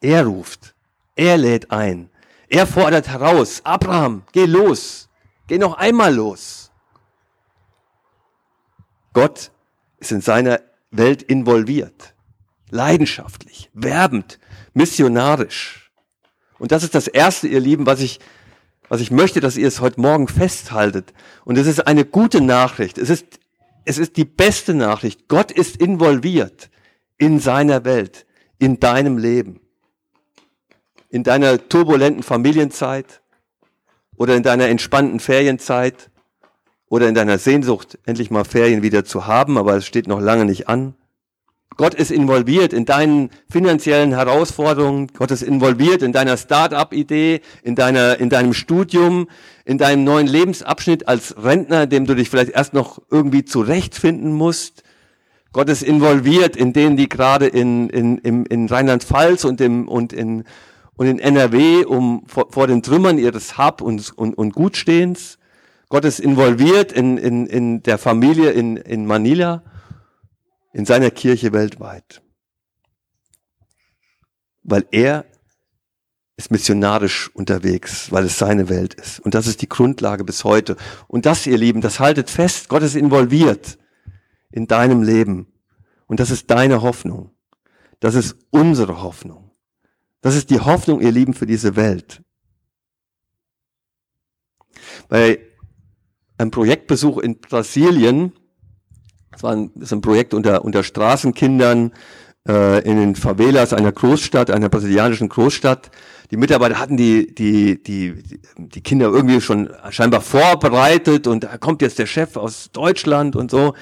[0.00, 0.74] Er ruft,
[1.14, 2.10] er lädt ein,
[2.48, 5.08] er fordert heraus, Abraham, geh los,
[5.46, 6.70] geh noch einmal los.
[9.12, 9.50] Gott
[9.98, 10.60] ist in seiner
[10.90, 12.14] Welt involviert,
[12.70, 14.38] leidenschaftlich, werbend,
[14.74, 15.90] missionarisch.
[16.58, 18.20] Und das ist das Erste, ihr Lieben, was ich,
[18.88, 21.12] was ich möchte, dass ihr es heute Morgen festhaltet.
[21.44, 22.98] Und es ist eine gute Nachricht.
[22.98, 23.40] Es ist,
[23.84, 25.28] es ist die beste Nachricht.
[25.28, 26.70] Gott ist involviert
[27.18, 28.26] in seiner Welt,
[28.58, 29.60] in deinem Leben,
[31.08, 33.22] in deiner turbulenten Familienzeit
[34.16, 36.10] oder in deiner entspannten Ferienzeit
[36.88, 40.44] oder in deiner Sehnsucht, endlich mal Ferien wieder zu haben, aber es steht noch lange
[40.44, 40.94] nicht an.
[41.76, 45.08] Gott ist involviert in deinen finanziellen Herausforderungen.
[45.08, 49.28] Gott ist involviert in deiner Start-up-Idee, in deiner, in deinem Studium,
[49.66, 54.84] in deinem neuen Lebensabschnitt als Rentner, dem du dich vielleicht erst noch irgendwie zurechtfinden musst.
[55.52, 60.14] Gott ist involviert in denen, die gerade in, in, in, in Rheinland-Pfalz und, im, und,
[60.14, 60.44] in,
[60.96, 65.38] und in NRW um, vor, vor den Trümmern ihres Hab und, und, und Gutstehens.
[65.88, 69.62] Gott ist involviert in, in, in der Familie in, in Manila,
[70.76, 72.22] in seiner Kirche weltweit.
[74.62, 75.24] Weil er
[76.36, 79.20] ist missionarisch unterwegs, weil es seine Welt ist.
[79.20, 80.76] Und das ist die Grundlage bis heute.
[81.08, 82.68] Und das, ihr Lieben, das haltet fest.
[82.68, 83.78] Gott ist involviert
[84.50, 85.50] in deinem Leben.
[86.04, 87.30] Und das ist deine Hoffnung.
[88.00, 89.52] Das ist unsere Hoffnung.
[90.20, 92.22] Das ist die Hoffnung, ihr Lieben, für diese Welt.
[95.08, 95.40] Bei
[96.36, 98.34] einem Projektbesuch in Brasilien.
[99.36, 101.92] Das war ein, ist ein Projekt unter, unter Straßenkindern
[102.48, 105.90] äh, in den Favelas einer Großstadt, einer brasilianischen Großstadt.
[106.30, 108.14] Die Mitarbeiter hatten die, die, die,
[108.56, 113.50] die Kinder irgendwie schon scheinbar vorbereitet und da kommt jetzt der Chef aus Deutschland und
[113.50, 113.74] so.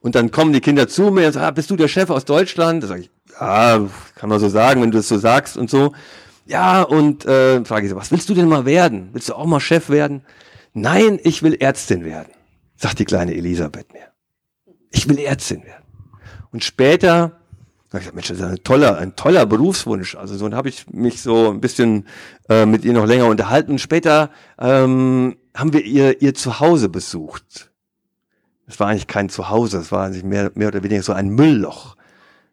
[0.00, 2.24] Und dann kommen die Kinder zu mir und sagen, ah, bist du der Chef aus
[2.24, 2.84] Deutschland?
[2.84, 5.92] Da sage ich, ja, kann man so sagen, wenn du es so sagst und so.
[6.46, 9.08] Ja, und äh, frage ich sie, was willst du denn mal werden?
[9.12, 10.22] Willst du auch mal Chef werden?
[10.72, 12.32] Nein, ich will Ärztin werden,
[12.76, 14.10] sagt die kleine Elisabeth mir.
[14.90, 15.84] Ich will Ärztin werden.
[16.52, 17.40] Und später,
[17.86, 20.16] ich gesagt, Mensch, das ist ein toller, ein toller Berufswunsch.
[20.16, 22.06] Also so habe ich mich so ein bisschen
[22.48, 23.72] äh, mit ihr noch länger unterhalten.
[23.72, 27.70] Und später ähm, haben wir ihr, ihr Zuhause besucht.
[28.66, 31.96] Es war eigentlich kein Zuhause, es war eigentlich mehr, mehr oder weniger so ein Müllloch.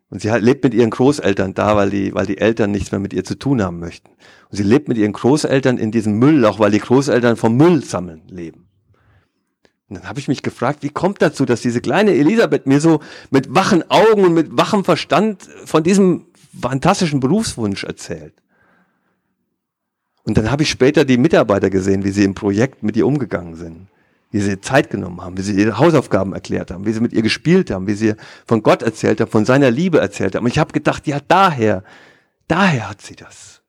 [0.09, 3.13] Und sie lebt mit ihren Großeltern da, weil die, weil die Eltern nichts mehr mit
[3.13, 4.09] ihr zu tun haben möchten.
[4.49, 8.23] Und sie lebt mit ihren Großeltern in diesem Müllloch, weil die Großeltern vom Müll sammeln
[8.27, 8.66] leben.
[9.89, 12.99] Und dann habe ich mich gefragt, wie kommt dazu, dass diese kleine Elisabeth mir so
[13.29, 16.25] mit wachen Augen und mit wachem Verstand von diesem
[16.59, 18.33] fantastischen Berufswunsch erzählt.
[20.23, 23.55] Und dann habe ich später die Mitarbeiter gesehen, wie sie im Projekt mit ihr umgegangen
[23.55, 23.87] sind
[24.31, 27.21] wie sie Zeit genommen haben, wie sie ihre Hausaufgaben erklärt haben, wie sie mit ihr
[27.21, 28.13] gespielt haben, wie sie
[28.45, 30.43] von Gott erzählt haben, von seiner Liebe erzählt haben.
[30.43, 31.83] Und ich habe gedacht, ja, daher,
[32.47, 33.61] daher hat sie das.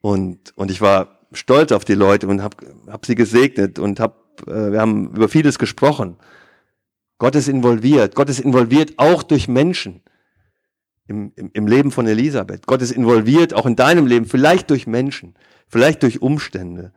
[0.00, 4.23] Und, und ich war stolz auf die Leute und habe hab sie gesegnet und hab,
[4.46, 6.16] äh, wir haben über vieles gesprochen.
[7.18, 8.14] Gott ist involviert.
[8.14, 10.02] Gott ist involviert auch durch Menschen
[11.06, 12.66] im, im, im Leben von Elisabeth.
[12.66, 15.34] Gott ist involviert auch in deinem Leben, vielleicht durch Menschen,
[15.68, 16.92] vielleicht durch Umstände.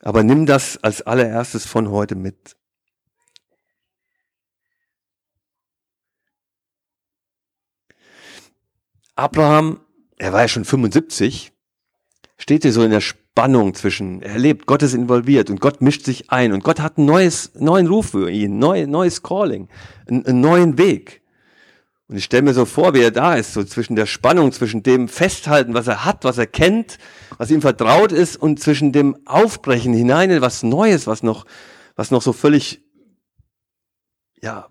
[0.00, 2.56] Aber nimm das als allererstes von heute mit.
[9.14, 9.80] Abraham,
[10.16, 11.52] er war ja schon 75,
[12.38, 16.04] steht hier so in der Spannung zwischen, er lebt, Gott ist involviert und Gott mischt
[16.04, 19.68] sich ein und Gott hat einen neues, neuen Ruf für ihn, neu, neues Calling,
[20.08, 21.22] einen, einen neuen Weg.
[22.08, 24.82] Und ich stelle mir so vor, wie er da ist, so zwischen der Spannung, zwischen
[24.82, 26.98] dem Festhalten, was er hat, was er kennt,
[27.38, 31.46] was ihm vertraut ist, und zwischen dem Aufbrechen hinein in was Neues, was noch,
[31.94, 32.82] was noch so völlig,
[34.42, 34.68] ja,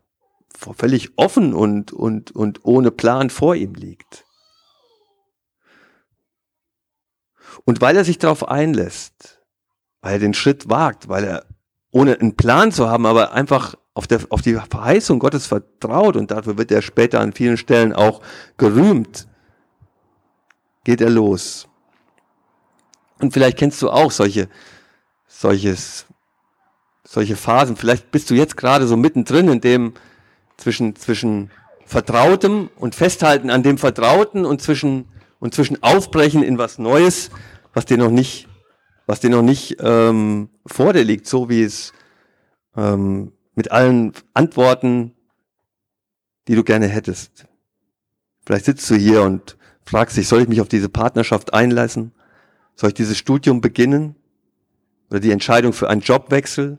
[0.54, 4.26] völlig offen und, und, und ohne Plan vor ihm liegt.
[7.70, 9.44] Und weil er sich darauf einlässt,
[10.02, 11.46] weil er den Schritt wagt, weil er
[11.92, 16.32] ohne einen Plan zu haben, aber einfach auf, der, auf die Verheißung Gottes vertraut und
[16.32, 18.22] dafür wird er später an vielen Stellen auch
[18.58, 19.28] gerühmt,
[20.84, 21.68] geht er los.
[23.20, 24.50] Und vielleicht kennst du auch solche,
[25.28, 26.08] solches,
[27.04, 27.76] solche Phasen.
[27.76, 29.94] Vielleicht bist du jetzt gerade so mittendrin in dem
[30.58, 31.52] zwischen, zwischen
[31.86, 35.08] Vertrautem und Festhalten an dem Vertrauten und zwischen,
[35.40, 37.30] und zwischen Aufbrechen in was Neues,
[37.74, 38.48] was dir noch nicht,
[39.06, 41.94] was dir noch nicht ähm, vor dir liegt, so wie es
[42.76, 45.14] ähm, mit allen Antworten,
[46.48, 47.46] die du gerne hättest.
[48.46, 52.12] Vielleicht sitzt du hier und fragst dich, soll ich mich auf diese Partnerschaft einlassen?
[52.76, 54.16] Soll ich dieses Studium beginnen?
[55.10, 56.78] Oder die Entscheidung für einen Jobwechsel?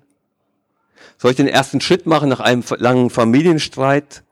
[1.18, 4.24] Soll ich den ersten Schritt machen nach einem langen Familienstreit?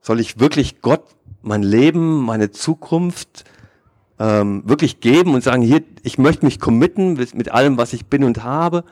[0.00, 1.04] Soll ich wirklich Gott
[1.42, 3.44] mein Leben, meine Zukunft
[4.18, 8.06] ähm, wirklich geben und sagen, hier, ich möchte mich committen mit, mit allem, was ich
[8.06, 8.84] bin und habe?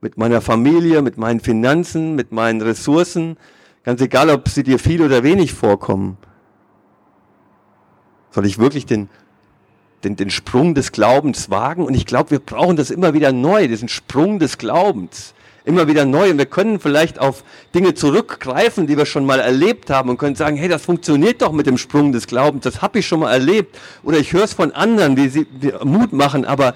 [0.00, 3.36] mit meiner Familie, mit meinen Finanzen, mit meinen Ressourcen,
[3.82, 6.16] ganz egal, ob sie dir viel oder wenig vorkommen.
[8.30, 9.08] Soll ich wirklich den,
[10.04, 11.84] den, den Sprung des Glaubens wagen?
[11.84, 15.34] Und ich glaube, wir brauchen das immer wieder neu, diesen Sprung des Glaubens.
[15.66, 16.30] Immer wieder neu.
[16.30, 17.42] Und wir können vielleicht auf
[17.74, 21.50] Dinge zurückgreifen, die wir schon mal erlebt haben und können sagen, hey, das funktioniert doch
[21.50, 22.62] mit dem Sprung des Glaubens.
[22.62, 23.76] Das habe ich schon mal erlebt.
[24.04, 25.46] Oder ich höre es von anderen, wie sie
[25.82, 26.44] Mut machen.
[26.44, 26.74] Aber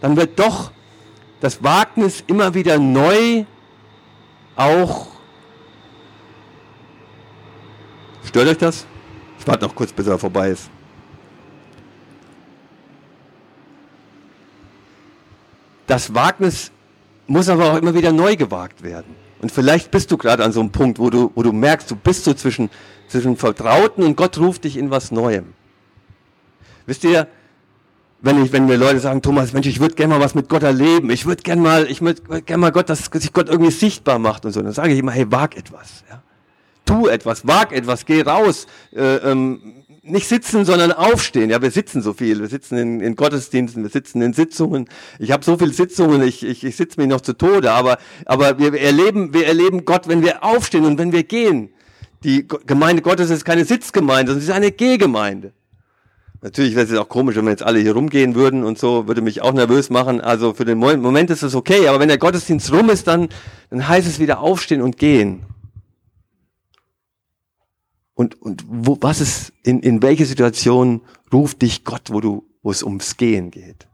[0.00, 0.72] dann wird doch
[1.40, 3.44] das Wagnis immer wieder neu
[4.56, 5.08] auch.
[8.24, 8.86] Stört euch das?
[9.38, 10.70] Ich warte noch kurz, bis er vorbei ist.
[15.86, 16.70] Das Wagnis
[17.30, 19.14] muss aber auch immer wieder neu gewagt werden.
[19.40, 21.96] Und vielleicht bist du gerade an so einem Punkt, wo du, wo du merkst, du
[21.96, 22.68] bist so zwischen,
[23.08, 25.54] zwischen Vertrauten und Gott ruft dich in was Neuem.
[26.86, 27.28] Wisst ihr,
[28.20, 30.64] wenn ich, wenn mir Leute sagen, Thomas, Mensch, ich würde gerne mal was mit Gott
[30.64, 34.18] erleben, ich würde gerne mal, ich würde gerne mal Gott, dass sich Gott irgendwie sichtbar
[34.18, 36.22] macht und so, dann sage ich immer, hey, wag etwas, ja.
[36.84, 41.50] Tu etwas, wag etwas, geh raus, äh, ähm, nicht sitzen, sondern aufstehen.
[41.50, 42.40] Ja, wir sitzen so viel.
[42.40, 44.88] Wir sitzen in, in Gottesdiensten, wir sitzen in Sitzungen.
[45.18, 47.72] Ich habe so viele Sitzungen, ich, ich, ich sitze mich noch zu Tode.
[47.72, 51.70] Aber, aber wir erleben, wir erleben Gott, wenn wir aufstehen und wenn wir gehen.
[52.24, 55.52] Die Gemeinde Gottes ist keine Sitzgemeinde, sondern sie ist eine Gehgemeinde.
[56.42, 59.20] Natürlich wäre es auch komisch, wenn wir jetzt alle hier rumgehen würden und so, würde
[59.20, 60.22] mich auch nervös machen.
[60.22, 63.28] Also für den Moment ist es okay, aber wenn der Gottesdienst rum ist, dann,
[63.68, 65.42] dann heißt es wieder aufstehen und gehen.
[68.20, 71.00] Und, und wo, was ist, in, in welche Situation
[71.32, 73.88] ruft dich Gott, wo du, wo es ums Gehen geht?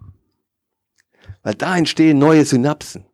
[1.45, 3.05] Weil da entstehen neue Synapsen.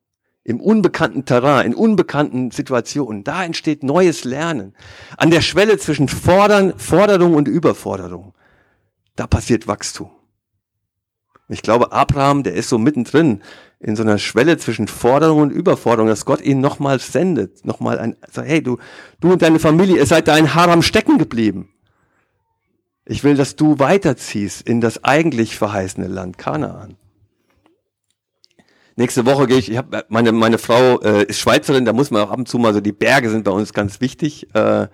[0.43, 3.25] Im unbekannten Terrain, in unbekannten Situationen.
[3.25, 4.75] Da entsteht neues Lernen.
[5.19, 8.33] An der Schwelle zwischen Fordern, Forderung und Überforderung
[9.17, 10.11] da passiert Wachstum.
[11.49, 13.43] Ich glaube, Abraham, der ist so mittendrin
[13.83, 18.17] in so einer Schwelle zwischen Forderung und Überforderung, dass Gott ihn nochmal sendet, nochmal ein,
[18.31, 18.79] sagt, hey, du,
[19.21, 21.69] du und deine Familie, ihr seid da in Haram stecken geblieben.
[23.05, 26.97] Ich will, dass du weiterziehst in das eigentlich verheißene Land Kanaan.
[28.95, 32.23] Nächste Woche gehe ich, ich habe meine meine Frau äh, ist Schweizerin, da muss man
[32.23, 34.55] auch ab und zu mal so die Berge sind bei uns ganz wichtig.
[34.55, 34.87] Äh,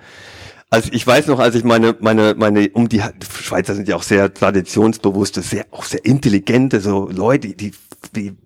[0.71, 3.03] also ich weiß noch, als ich meine, meine, meine, um die
[3.43, 7.73] Schweizer sind ja auch sehr traditionsbewusste, sehr, auch sehr intelligente, so Leute, die,
[8.15, 8.37] die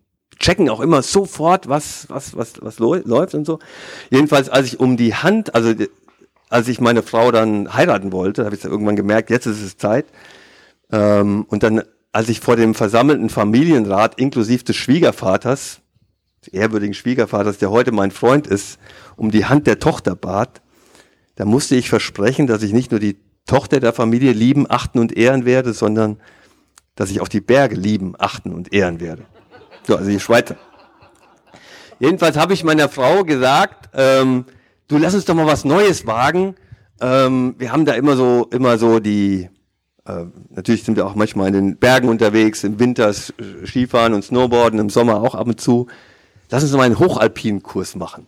[0.43, 3.61] checken auch immer sofort, was, was, was, was läuft und so.
[4.11, 5.73] Jedenfalls, als ich um die Hand, also
[6.51, 10.05] als ich meine Frau dann heiraten wollte, habe ich irgendwann gemerkt, jetzt ist es Zeit.
[10.91, 15.81] Ähm, und dann, als ich vor dem versammelten Familienrat inklusive des Schwiegervaters,
[16.45, 18.79] des ehrwürdigen Schwiegervaters, der heute mein Freund ist,
[19.17, 20.61] um die Hand der Tochter bat,
[21.37, 25.17] da musste ich versprechen, dass ich nicht nur die Tochter der Familie lieben, achten und
[25.17, 26.19] ehren werde, sondern
[26.97, 29.25] dass ich auch die Berge lieben, achten und ehren werde.
[29.85, 30.57] So, also die Schweizer.
[31.99, 34.45] Jedenfalls habe ich meiner Frau gesagt, ähm,
[34.89, 36.57] du lass uns doch mal was Neues wagen.
[37.01, 39.49] Ähm, wir haben da immer so, immer so die,
[40.07, 44.79] äh, natürlich sind wir auch manchmal in den Bergen unterwegs, im Winter Skifahren und Snowboarden,
[44.79, 45.89] im Sommer auch ab und zu.
[46.51, 48.27] Lass uns mal einen hochalpinen Kurs machen.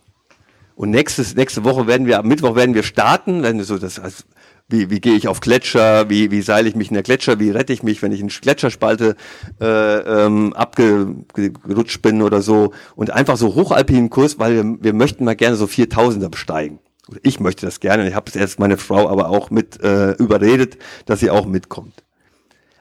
[0.75, 4.23] Und nächstes, nächste Woche werden wir, am Mittwoch werden wir starten, wenn so das, also,
[4.67, 7.51] wie, wie gehe ich auf Gletscher, wie, wie seile ich mich in der Gletscher, wie
[7.51, 9.15] rette ich mich, wenn ich in Gletscherspalte
[9.61, 12.73] äh, ähm, abgerutscht bin oder so.
[12.95, 16.79] Und einfach so hochalpinen Kurs, weil wir, wir möchten mal gerne so 4000er besteigen.
[17.21, 18.07] Ich möchte das gerne.
[18.07, 22.03] Ich habe erst meine Frau aber auch mit äh, überredet, dass sie auch mitkommt.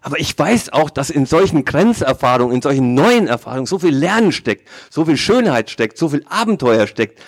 [0.01, 4.33] Aber ich weiß auch, dass in solchen Grenzerfahrungen, in solchen neuen Erfahrungen so viel Lernen
[4.33, 7.18] steckt, so viel Schönheit steckt, so viel Abenteuer steckt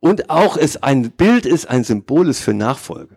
[0.00, 3.16] und auch es ein Bild ist, ein Symbol ist für Nachfolge.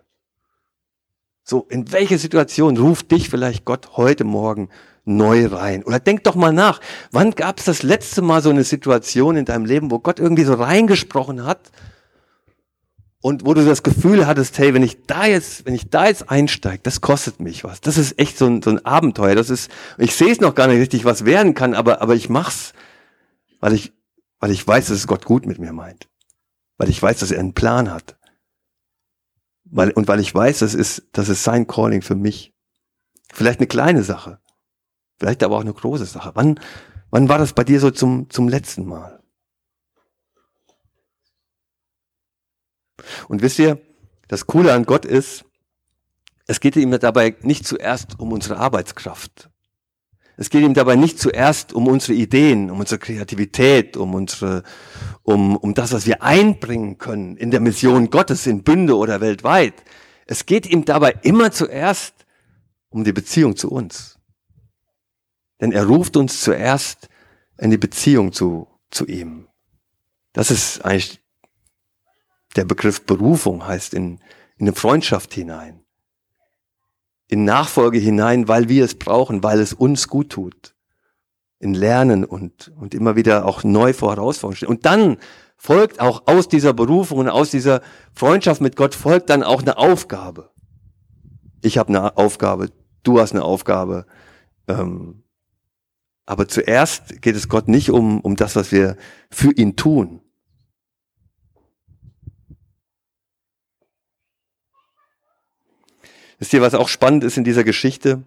[1.44, 4.68] So, in welche Situation ruft dich vielleicht Gott heute Morgen
[5.04, 5.82] neu rein?
[5.82, 9.44] Oder denk doch mal nach, wann gab es das letzte Mal so eine Situation in
[9.44, 11.72] deinem Leben, wo Gott irgendwie so reingesprochen hat
[13.20, 16.30] und wo du das Gefühl hattest, hey, wenn ich da jetzt, wenn ich da jetzt
[16.30, 17.80] einsteige, das kostet mich was.
[17.80, 19.34] Das ist echt so ein, so ein Abenteuer.
[19.34, 22.28] Das ist, ich sehe es noch gar nicht richtig, was werden kann, aber, aber ich
[22.28, 22.72] mach's,
[23.60, 23.92] weil ich,
[24.38, 26.08] weil ich weiß, dass es Gott gut mit mir meint.
[26.78, 28.16] Weil ich weiß, dass er einen Plan hat.
[29.74, 32.52] Weil, und weil ich weiß, das ist, das ist sein Calling für mich.
[33.32, 34.38] Vielleicht eine kleine Sache.
[35.18, 36.32] Vielleicht aber auch eine große Sache.
[36.34, 36.60] Wann,
[37.10, 39.22] wann war das bei dir so zum, zum letzten Mal?
[43.28, 43.80] Und wisst ihr,
[44.28, 45.46] das Coole an Gott ist,
[46.46, 49.48] es geht ihm dabei nicht zuerst um unsere Arbeitskraft.
[50.36, 54.62] Es geht ihm dabei nicht zuerst um unsere Ideen, um unsere Kreativität, um unsere,
[55.22, 59.74] um, um das, was wir einbringen können in der Mission Gottes in Bünde oder weltweit.
[60.26, 62.14] Es geht ihm dabei immer zuerst
[62.88, 64.18] um die Beziehung zu uns.
[65.60, 67.08] Denn er ruft uns zuerst
[67.58, 69.48] in die Beziehung zu, zu ihm.
[70.32, 71.20] Das ist eigentlich
[72.56, 74.18] der Begriff Berufung heißt in,
[74.56, 75.81] in eine Freundschaft hinein.
[77.28, 80.74] In Nachfolge hinein, weil wir es brauchen, weil es uns gut tut.
[81.58, 84.68] In Lernen und, und immer wieder auch neu vor Herausforderungen stehen.
[84.68, 85.18] Und dann
[85.56, 87.82] folgt auch aus dieser Berufung und aus dieser
[88.12, 90.50] Freundschaft mit Gott folgt dann auch eine Aufgabe.
[91.62, 92.70] Ich habe eine Aufgabe,
[93.04, 94.06] du hast eine Aufgabe.
[94.66, 95.22] Ähm,
[96.26, 98.96] aber zuerst geht es Gott nicht um, um das, was wir
[99.30, 100.21] für ihn tun,
[106.42, 108.24] Wisst ihr, was auch spannend ist in dieser Geschichte?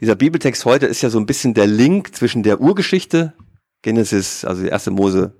[0.00, 3.32] Dieser Bibeltext heute ist ja so ein bisschen der Link zwischen der Urgeschichte,
[3.82, 5.36] Genesis, also die erste Mose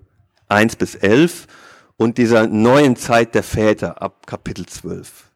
[0.46, 1.48] 1 bis 11,
[1.96, 5.32] und dieser neuen Zeit der Väter ab Kapitel 12.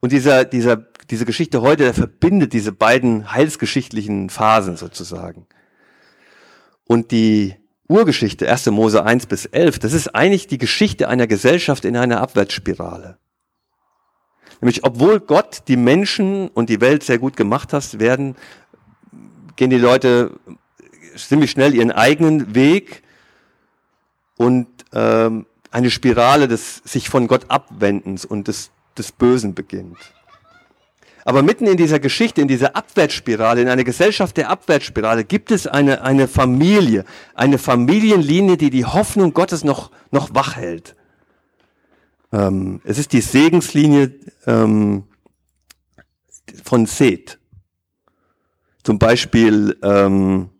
[0.00, 0.76] Und dieser, dieser,
[1.10, 5.46] diese Geschichte heute, der verbindet diese beiden heilsgeschichtlichen Phasen sozusagen.
[6.84, 7.56] Und die
[7.88, 8.64] Urgeschichte, 1.
[8.70, 13.18] Mose 1 bis 11, das ist eigentlich die Geschichte einer Gesellschaft in einer Abwärtsspirale.
[14.60, 18.36] Nämlich, obwohl Gott die Menschen und die Welt sehr gut gemacht hat, werden,
[19.56, 20.32] gehen die Leute
[21.16, 23.02] ziemlich schnell ihren eigenen Weg
[24.36, 29.98] und ähm, eine Spirale des sich von Gott abwendens und des, des Bösen beginnt.
[31.24, 35.66] Aber mitten in dieser Geschichte, in dieser Abwärtsspirale, in einer Gesellschaft der Abwärtsspirale, gibt es
[35.66, 40.96] eine, eine Familie, eine Familienlinie, die die Hoffnung Gottes noch, noch wach hält.
[42.32, 44.14] Ähm, es ist die Segenslinie
[44.46, 45.04] ähm,
[46.64, 47.38] von Seth.
[48.82, 50.50] Zum Beispiel ähm,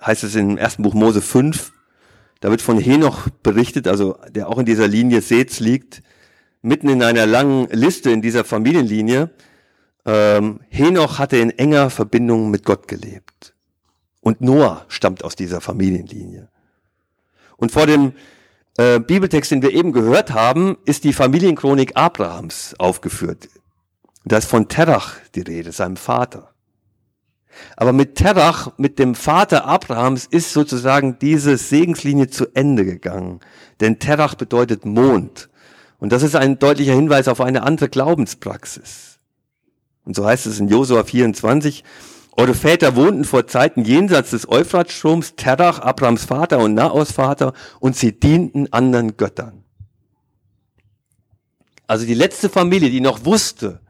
[0.00, 1.72] heißt es im ersten Buch Mose 5,
[2.40, 6.02] da wird von Henoch berichtet, also der auch in dieser Linie Seths liegt,
[6.62, 9.30] mitten in einer langen Liste in dieser Familienlinie.
[10.06, 13.54] Ähm, Henoch hatte in enger Verbindung mit Gott gelebt.
[14.22, 16.48] Und Noah stammt aus dieser Familienlinie.
[17.56, 18.12] Und vor dem
[18.76, 23.48] äh, Bibeltext, den wir eben gehört haben, ist die Familienchronik Abrahams aufgeführt.
[24.24, 26.50] Da ist von Terach die Rede, seinem Vater.
[27.76, 33.40] Aber mit Terach, mit dem Vater Abrahams, ist sozusagen diese Segenslinie zu Ende gegangen.
[33.80, 35.48] Denn Terach bedeutet Mond.
[35.98, 39.18] Und das ist ein deutlicher Hinweis auf eine andere Glaubenspraxis.
[40.04, 41.84] Und so heißt es in Josua 24,
[42.40, 47.96] eure Väter wohnten vor Zeiten jenseits des Euphratstroms, Terach, Abrams Vater und Naos Vater, und
[47.96, 49.62] sie dienten anderen Göttern.
[51.86, 53.80] Also die letzte Familie, die noch wusste,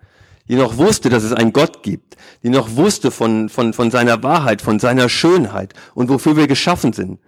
[0.48, 4.24] die noch wusste, dass es einen Gott gibt, die noch wusste von, von, von seiner
[4.24, 7.20] Wahrheit, von seiner Schönheit und wofür wir geschaffen sind,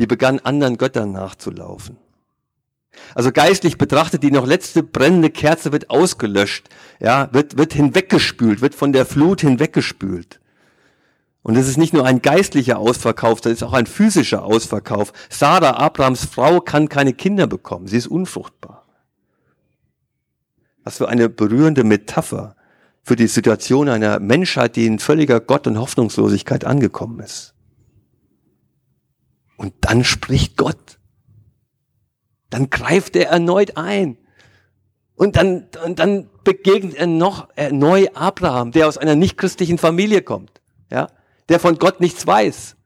[0.00, 1.98] die begann anderen Göttern nachzulaufen.
[3.14, 8.74] Also geistlich betrachtet, die noch letzte brennende Kerze wird ausgelöscht, ja, wird, wird hinweggespült, wird
[8.74, 10.40] von der Flut hinweggespült.
[11.44, 15.12] Und es ist nicht nur ein geistlicher Ausverkauf, das ist auch ein physischer Ausverkauf.
[15.28, 17.86] Sarah, Abrahams Frau, kann keine Kinder bekommen.
[17.86, 18.86] Sie ist unfruchtbar.
[20.84, 22.56] Was für eine berührende Metapher
[23.02, 27.52] für die Situation einer Menschheit, die in völliger Gott- und Hoffnungslosigkeit angekommen ist.
[29.58, 30.98] Und dann spricht Gott.
[32.48, 34.16] Dann greift er erneut ein.
[35.14, 40.22] Und dann, und dann begegnet er noch er neu Abraham, der aus einer nichtchristlichen Familie
[40.22, 40.62] kommt.
[40.90, 41.08] Ja?
[41.48, 42.76] Der von Gott nichts weiß,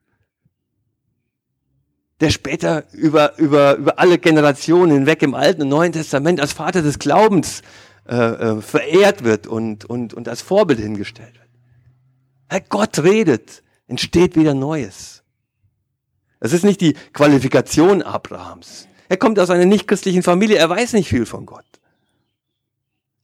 [2.21, 6.83] der später über, über, über alle Generationen hinweg im Alten und Neuen Testament als Vater
[6.83, 7.63] des Glaubens
[8.09, 11.49] äh, äh, verehrt wird und, und, und als Vorbild hingestellt wird.
[12.49, 15.23] Herr Gott redet, entsteht wieder Neues.
[16.41, 18.89] Es ist nicht die Qualifikation Abrahams.
[19.09, 21.65] Er kommt aus einer nichtchristlichen Familie, er weiß nicht viel von Gott.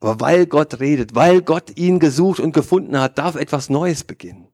[0.00, 4.48] Aber weil Gott redet, weil Gott ihn gesucht und gefunden hat, darf etwas Neues beginnen.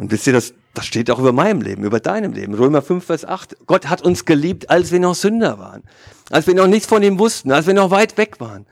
[0.00, 2.54] Und wisst ihr, das, das steht auch über meinem Leben, über deinem Leben.
[2.54, 3.66] Römer 5, Vers 8.
[3.66, 5.82] Gott hat uns geliebt, als wir noch Sünder waren.
[6.30, 8.64] Als wir noch nichts von ihm wussten, als wir noch weit weg waren.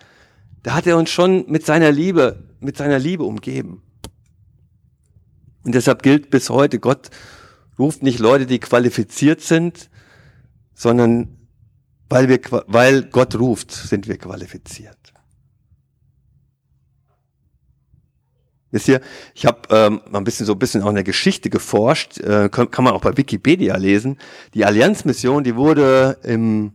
[0.63, 3.83] Da hat er uns schon mit seiner Liebe, mit seiner Liebe umgeben.
[5.65, 7.11] Und deshalb gilt bis heute, Gott
[7.79, 9.91] ruft nicht Leute, die qualifiziert sind,
[10.73, 11.37] sondern
[12.09, 14.97] weil, wir, weil Gott ruft, sind wir qualifiziert.
[18.71, 19.01] Wisst ihr,
[19.35, 22.71] ich habe ähm, ein bisschen so ein bisschen auch in der Geschichte geforscht, äh, kann,
[22.71, 24.19] kann man auch bei Wikipedia lesen.
[24.53, 26.73] Die Allianzmission, die wurde im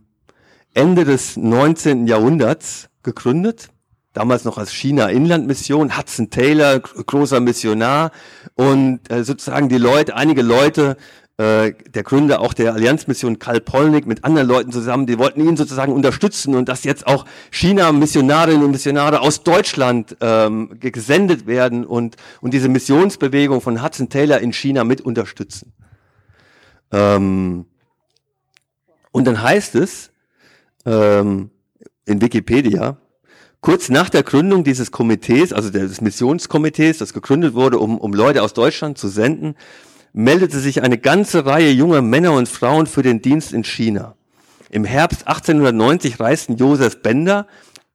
[0.74, 2.08] Ende des 19.
[2.08, 3.68] Jahrhunderts gegründet,
[4.12, 8.10] damals noch als China-Inlandmission, Hudson Taylor, großer Missionar
[8.54, 10.96] und äh, sozusagen die Leute, einige Leute
[11.36, 15.56] äh, der Gründer auch der Allianzmission Karl Polnick mit anderen Leuten zusammen, die wollten ihn
[15.56, 22.14] sozusagen unterstützen und dass jetzt auch China-Missionarinnen und Missionare aus Deutschland ähm, gesendet werden und,
[22.40, 25.72] und diese Missionsbewegung von Hudson Taylor in China mit unterstützen.
[26.92, 27.66] Ähm,
[29.10, 30.12] und dann heißt es
[30.86, 31.50] ähm,
[32.04, 32.96] in Wikipedia,
[33.60, 38.42] kurz nach der Gründung dieses Komitees, also des Missionskomitees, das gegründet wurde, um, um Leute
[38.42, 39.56] aus Deutschland zu senden,
[40.14, 44.14] meldete sich eine ganze Reihe junger Männer und Frauen für den Dienst in China.
[44.70, 47.46] Im Herbst 1890 reisten Josef Bender,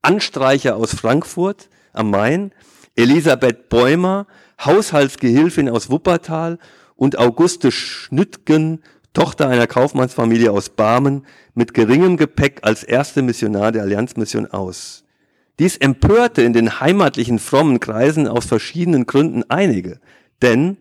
[0.01, 2.51] Anstreicher aus Frankfurt am Main,
[2.95, 4.27] Elisabeth Bäumer,
[4.63, 6.59] Haushaltsgehilfin aus Wuppertal
[6.97, 13.83] und Auguste Schnüttgen, Tochter einer Kaufmannsfamilie aus Barmen, mit geringem Gepäck als erste Missionar der
[13.83, 15.05] Allianzmission aus.
[15.57, 19.99] Dies empörte in den heimatlichen frommen Kreisen aus verschiedenen Gründen einige,
[20.41, 20.77] denn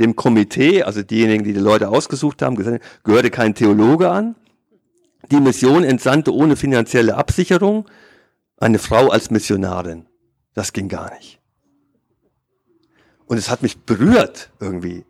[0.00, 2.56] dem Komitee, also diejenigen, die die Leute ausgesucht haben,
[3.04, 4.34] gehörte kein Theologe an.
[5.30, 7.86] Die Mission entsandte ohne finanzielle Absicherung
[8.58, 10.06] eine Frau als Missionarin.
[10.54, 11.40] Das ging gar nicht.
[13.26, 15.04] Und es hat mich berührt irgendwie.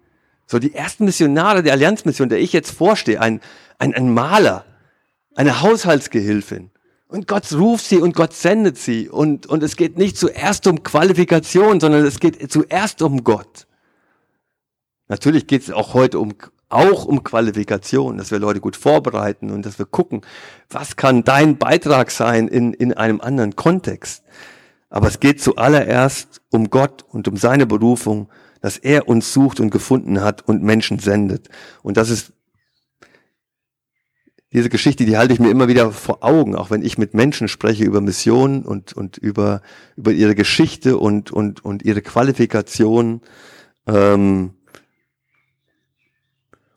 [0.46, 3.40] So die ersten Missionare der Allianzmission, der ich jetzt vorstehe, ein,
[3.78, 4.64] ein, ein Maler,
[5.34, 6.70] eine Haushaltsgehilfin.
[7.08, 9.08] Und Gott ruft sie und Gott sendet sie.
[9.08, 13.66] Und, und es geht nicht zuerst um Qualifikation, sondern es geht zuerst um Gott.
[15.08, 16.34] Natürlich geht es auch heute um
[16.70, 20.22] auch um Qualifikation, dass wir Leute gut vorbereiten und dass wir gucken,
[20.68, 24.24] was kann dein Beitrag sein in, in einem anderen Kontext.
[24.90, 28.28] Aber es geht zuallererst um Gott und um seine Berufung,
[28.60, 31.48] dass er uns sucht und gefunden hat und Menschen sendet.
[31.82, 32.32] Und das ist
[34.52, 37.48] diese Geschichte, die halte ich mir immer wieder vor Augen, auch wenn ich mit Menschen
[37.48, 39.62] spreche über Missionen und, und über,
[39.96, 43.20] über ihre Geschichte und, und, und ihre Qualifikation.
[43.86, 44.54] Ähm,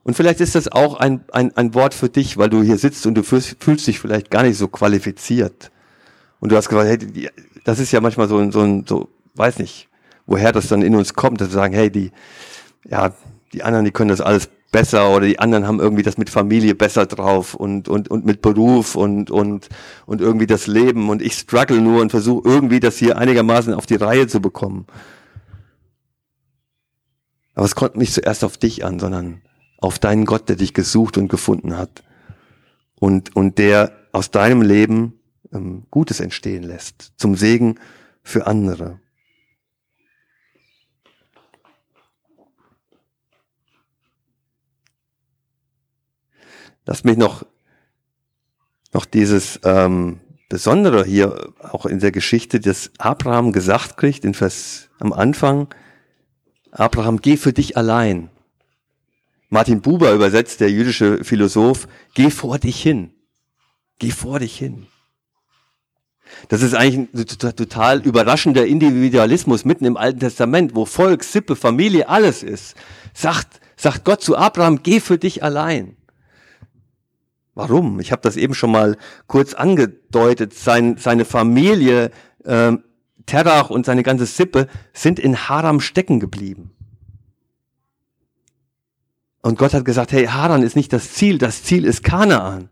[0.07, 3.05] und vielleicht ist das auch ein, ein, ein Wort für dich, weil du hier sitzt
[3.05, 5.69] und du fühlst, fühlst dich vielleicht gar nicht so qualifiziert.
[6.39, 7.29] Und du hast gesagt, hey,
[7.65, 9.89] das ist ja manchmal so ein, so ein, so, weiß nicht,
[10.25, 12.11] woher das dann in uns kommt, dass wir sagen, hey, die,
[12.85, 13.13] ja,
[13.51, 16.73] die anderen, die können das alles besser oder die anderen haben irgendwie das mit Familie
[16.73, 19.67] besser drauf und, und, und mit Beruf und, und,
[20.05, 23.85] und irgendwie das Leben und ich struggle nur und versuche irgendwie das hier einigermaßen auf
[23.85, 24.87] die Reihe zu bekommen.
[27.55, 29.41] Aber es kommt nicht zuerst auf dich an, sondern
[29.77, 32.03] auf deinen Gott, der dich gesucht und gefunden hat
[32.99, 35.19] und, und der aus deinem Leben
[35.53, 37.79] ähm, Gutes entstehen lässt, zum Segen
[38.23, 38.99] für andere.
[46.85, 47.45] Lass mich noch,
[48.93, 54.89] noch dieses ähm, Besondere hier auch in der Geschichte, dass Abraham gesagt kriegt, in Vers
[54.97, 55.67] am Anfang,
[56.71, 58.29] Abraham, geh für dich allein.
[59.49, 63.11] Martin Buber übersetzt, der jüdische Philosoph, geh vor dich hin.
[63.99, 64.87] Geh vor dich hin.
[66.49, 72.09] Das ist eigentlich ein total überraschender Individualismus mitten im Alten Testament, wo Volk, Sippe, Familie,
[72.09, 72.75] alles ist.
[73.13, 75.95] Sagt, sagt Gott zu Abraham, geh für dich allein.
[77.55, 77.99] Warum?
[77.99, 80.53] Ich habe das eben schon mal kurz angedeutet.
[80.53, 82.11] Sein, seine Familie,
[82.43, 82.73] äh,
[83.25, 86.71] Terach und seine ganze Sippe sind in Haram stecken geblieben.
[89.47, 92.67] Und Gott hat gesagt, hey, Haran ist nicht das Ziel, das Ziel ist Kanaan.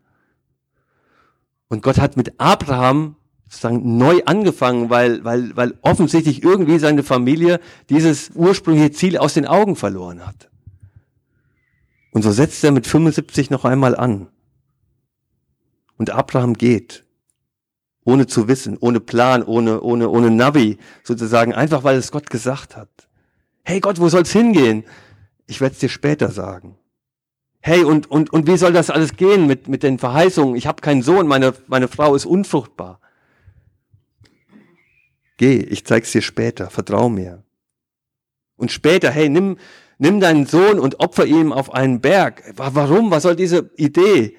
[1.69, 3.15] Und Gott hat mit Abraham
[3.47, 9.47] sozusagen neu angefangen, weil, weil, weil offensichtlich irgendwie seine Familie dieses ursprüngliche Ziel aus den
[9.47, 10.49] Augen verloren hat.
[12.11, 14.27] Und so setzt er mit 75 noch einmal an.
[15.95, 17.05] Und Abraham geht.
[18.03, 22.75] Ohne zu wissen, ohne Plan, ohne, ohne, ohne Navi, sozusagen, einfach weil es Gott gesagt
[22.75, 22.89] hat.
[23.63, 24.83] Hey Gott, wo soll's hingehen?
[25.47, 26.77] Ich werde es dir später sagen.
[27.61, 30.55] Hey, und, und, und wie soll das alles gehen mit, mit den Verheißungen?
[30.55, 32.99] Ich habe keinen Sohn, meine, meine Frau ist unfruchtbar.
[35.37, 37.43] Geh, ich zeig's dir später, vertrau mir.
[38.55, 39.57] Und später, hey, nimm,
[39.97, 42.43] nimm deinen Sohn und opfer ihm auf einen Berg.
[42.55, 43.11] Warum?
[43.11, 44.37] Was soll diese Idee?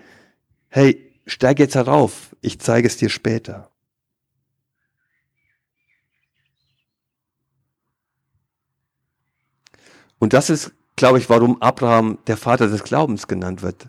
[0.68, 3.70] Hey, steig jetzt herauf, ich zeige es dir später.
[10.18, 13.88] Und das ist, glaube ich, warum Abraham der Vater des Glaubens genannt wird.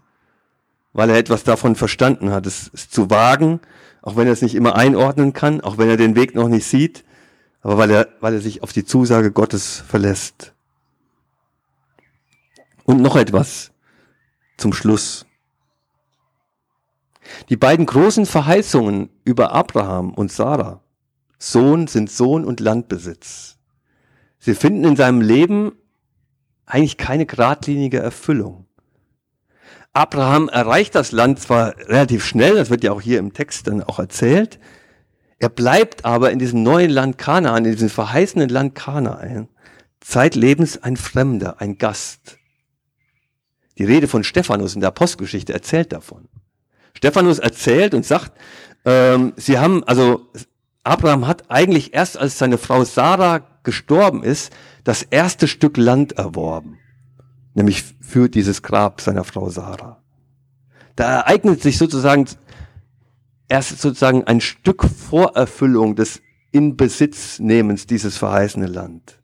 [0.94, 3.62] Weil er etwas davon verstanden hat, es, es zu wagen,
[4.02, 6.66] auch wenn er es nicht immer einordnen kann, auch wenn er den Weg noch nicht
[6.66, 7.04] sieht,
[7.62, 10.54] aber weil er, weil er sich auf die Zusage Gottes verlässt.
[12.84, 13.72] Und noch etwas
[14.58, 15.26] zum Schluss.
[17.50, 20.82] Die beiden großen Verheißungen über Abraham und Sarah,
[21.38, 23.58] Sohn sind Sohn und Landbesitz.
[24.40, 25.74] Sie finden in seinem Leben
[26.68, 28.66] eigentlich keine geradlinige Erfüllung.
[29.94, 33.82] Abraham erreicht das Land zwar relativ schnell, das wird ja auch hier im Text dann
[33.82, 34.60] auch erzählt,
[35.40, 39.48] er bleibt aber in diesem neuen Land Kanaan, in diesem verheißenen Land Kanaan,
[40.02, 42.38] zeitlebens ein Fremder, ein Gast.
[43.78, 46.28] Die Rede von Stephanus in der Apostelgeschichte erzählt davon.
[46.96, 48.32] Stephanus erzählt und sagt,
[48.86, 50.28] ähm, sie haben, also
[50.84, 54.54] Abraham hat eigentlich erst als seine Frau Sarah gestorben ist,
[54.86, 56.80] das erste Stück Land erworben.
[57.54, 60.02] Nämlich für dieses Grab seiner Frau Sarah.
[60.96, 62.26] Da ereignet sich sozusagen
[63.50, 66.22] erst sozusagen ein Stück Vorerfüllung des
[66.54, 69.20] Inbesitznehmens dieses verheißene Land.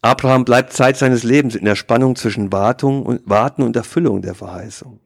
[0.00, 4.34] Abraham bleibt Zeit seines Lebens in der Spannung zwischen Wartung und, Warten und Erfüllung der
[4.34, 4.98] Verheißung.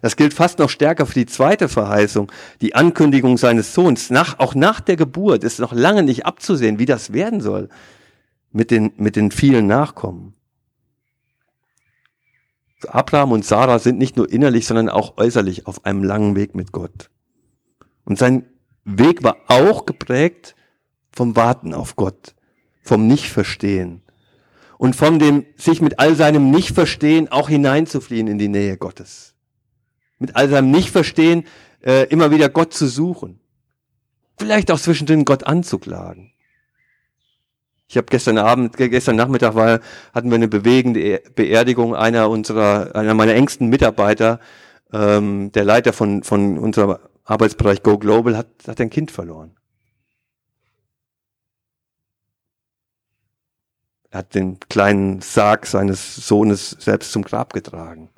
[0.00, 2.30] Das gilt fast noch stärker für die zweite Verheißung,
[2.60, 4.10] die Ankündigung seines Sohns.
[4.10, 7.68] Nach, auch nach der Geburt ist noch lange nicht abzusehen, wie das werden soll
[8.52, 10.34] mit den, mit den vielen Nachkommen.
[12.88, 16.72] Abraham und Sarah sind nicht nur innerlich, sondern auch äußerlich auf einem langen Weg mit
[16.72, 17.10] Gott.
[18.04, 18.46] Und sein
[18.84, 20.56] Weg war auch geprägt
[21.12, 22.34] vom Warten auf Gott,
[22.82, 24.02] vom Nichtverstehen
[24.78, 29.31] und von dem sich mit all seinem Nichtverstehen auch hineinzufliehen in die Nähe Gottes.
[30.22, 31.46] Mit all seinem Nichtverstehen
[31.84, 33.40] äh, immer wieder Gott zu suchen.
[34.38, 36.32] Vielleicht auch zwischendrin Gott anzuklagen.
[37.88, 39.80] Ich habe gestern Abend, gestern Nachmittag war,
[40.14, 44.38] hatten wir eine bewegende Beerdigung einer unserer, einer meiner engsten Mitarbeiter.
[44.92, 49.56] Ähm, der Leiter von, von unserem Arbeitsbereich Go Global hat, hat ein Kind verloren.
[54.10, 58.11] Er hat den kleinen Sarg seines Sohnes selbst zum Grab getragen.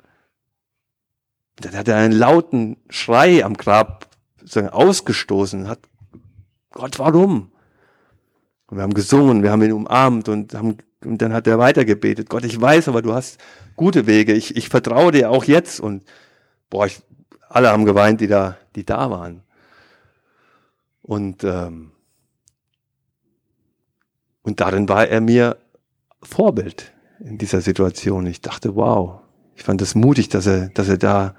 [1.57, 4.09] Dann hat er einen lauten Schrei am Grab
[4.53, 5.79] ausgestoßen, hat
[6.71, 7.51] Gott, warum?
[8.67, 12.29] Und wir haben gesungen, wir haben ihn umarmt und, haben, und dann hat er weitergebetet.
[12.29, 13.39] Gott, ich weiß, aber du hast
[13.75, 14.33] gute Wege.
[14.33, 15.79] Ich, ich vertraue dir auch jetzt.
[15.79, 16.03] Und
[16.69, 17.01] boah, ich,
[17.47, 19.43] alle haben geweint, die da, die da waren.
[21.01, 21.91] Und, ähm,
[24.41, 25.57] und darin war er mir
[26.23, 28.25] Vorbild in dieser Situation.
[28.25, 29.21] Ich dachte, wow,
[29.55, 31.35] ich fand es mutig, dass er, dass er da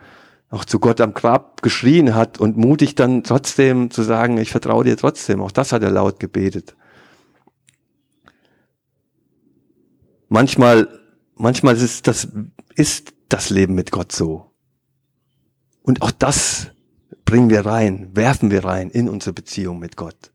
[0.48, 4.84] auch zu Gott am Grab geschrien hat und mutig dann trotzdem zu sagen, ich vertraue
[4.84, 5.40] dir trotzdem.
[5.40, 6.76] Auch das hat er laut gebetet.
[10.28, 10.88] Manchmal,
[11.34, 12.28] manchmal ist das,
[12.74, 14.50] ist das Leben mit Gott so.
[15.82, 16.68] Und auch das
[17.24, 20.32] bringen wir rein, werfen wir rein in unsere Beziehung mit Gott.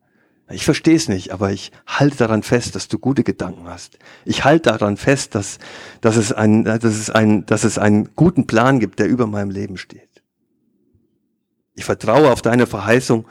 [0.52, 3.98] Ich verstehe es nicht, aber ich halte daran fest, dass du gute Gedanken hast.
[4.24, 5.58] Ich halte daran fest, dass,
[6.00, 9.50] dass, es ein, dass, es ein, dass es einen guten Plan gibt, der über meinem
[9.50, 10.22] Leben steht.
[11.74, 13.26] Ich vertraue auf deine Verheißung,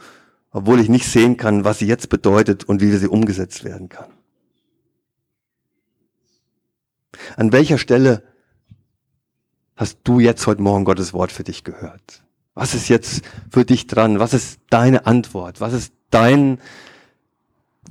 [0.50, 4.10] obwohl ich nicht sehen kann, was sie jetzt bedeutet und wie sie umgesetzt werden kann.
[7.36, 8.22] An welcher Stelle
[9.76, 12.22] hast du jetzt heute Morgen Gottes Wort für dich gehört?
[12.54, 14.18] Was ist jetzt für dich dran?
[14.18, 15.60] Was ist deine Antwort?
[15.60, 16.58] Was ist dein,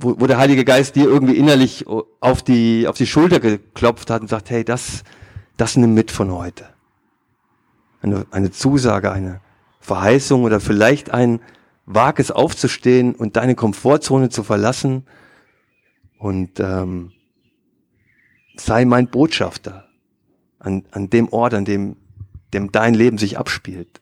[0.00, 4.22] wo, wo der Heilige Geist dir irgendwie innerlich auf die, auf die Schulter geklopft hat
[4.22, 5.04] und sagt, hey, das,
[5.56, 6.66] das nimm mit von heute.
[8.00, 9.40] Eine, eine Zusage, eine
[9.80, 11.40] Verheißung oder vielleicht ein
[11.86, 15.06] Wages aufzustehen und deine Komfortzone zu verlassen
[16.18, 17.12] und ähm,
[18.56, 19.88] sei mein Botschafter
[20.58, 21.96] an, an dem Ort, an dem,
[22.54, 24.01] dem dein Leben sich abspielt.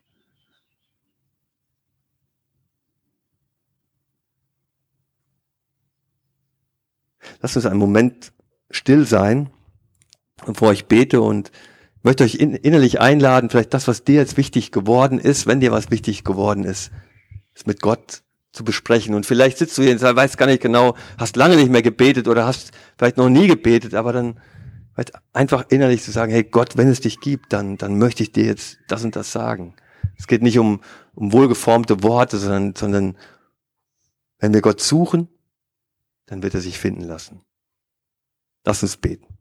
[7.43, 8.33] Lass uns einen Moment
[8.71, 9.51] still sein,
[10.47, 11.51] bevor ich bete und
[12.03, 15.91] möchte euch innerlich einladen, vielleicht das, was dir jetzt wichtig geworden ist, wenn dir was
[15.91, 16.91] wichtig geworden ist,
[17.55, 18.23] es mit Gott
[18.53, 19.15] zu besprechen.
[19.15, 22.27] Und vielleicht sitzt du hier und weißt gar nicht genau, hast lange nicht mehr gebetet
[22.27, 24.41] oder hast vielleicht noch nie gebetet, aber dann
[25.33, 28.45] einfach innerlich zu sagen, hey Gott, wenn es dich gibt, dann, dann möchte ich dir
[28.45, 29.75] jetzt das und das sagen.
[30.19, 30.81] Es geht nicht um,
[31.15, 33.17] um wohlgeformte Worte, sondern, sondern
[34.39, 35.29] wenn wir Gott suchen,
[36.31, 37.43] dann wird er sich finden lassen.
[38.65, 39.40] Lass uns beten.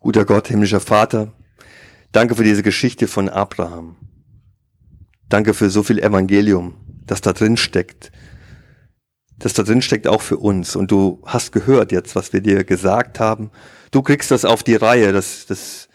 [0.00, 1.32] Guter Gott, himmlischer Vater,
[2.12, 3.96] danke für diese Geschichte von Abraham.
[5.28, 6.74] Danke für so viel Evangelium,
[7.04, 8.12] das da drin steckt.
[9.38, 10.76] Das da drin steckt auch für uns.
[10.76, 13.50] Und du hast gehört jetzt, was wir dir gesagt haben.
[13.90, 15.88] Du kriegst das auf die Reihe, das, das,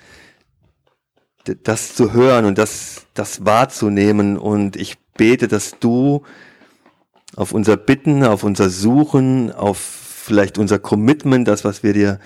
[1.64, 4.38] das zu hören und das, das wahrzunehmen.
[4.38, 6.24] Und ich bete, dass du
[7.36, 12.20] auf unser Bitten, auf unser Suchen, auf vielleicht unser Commitment, das, was wir dir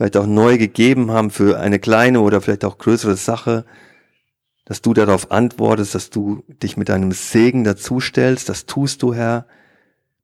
[0.00, 3.66] vielleicht auch neu gegeben haben für eine kleine oder vielleicht auch größere Sache,
[4.64, 9.44] dass du darauf antwortest, dass du dich mit einem Segen dazustellst, das tust du, Herr,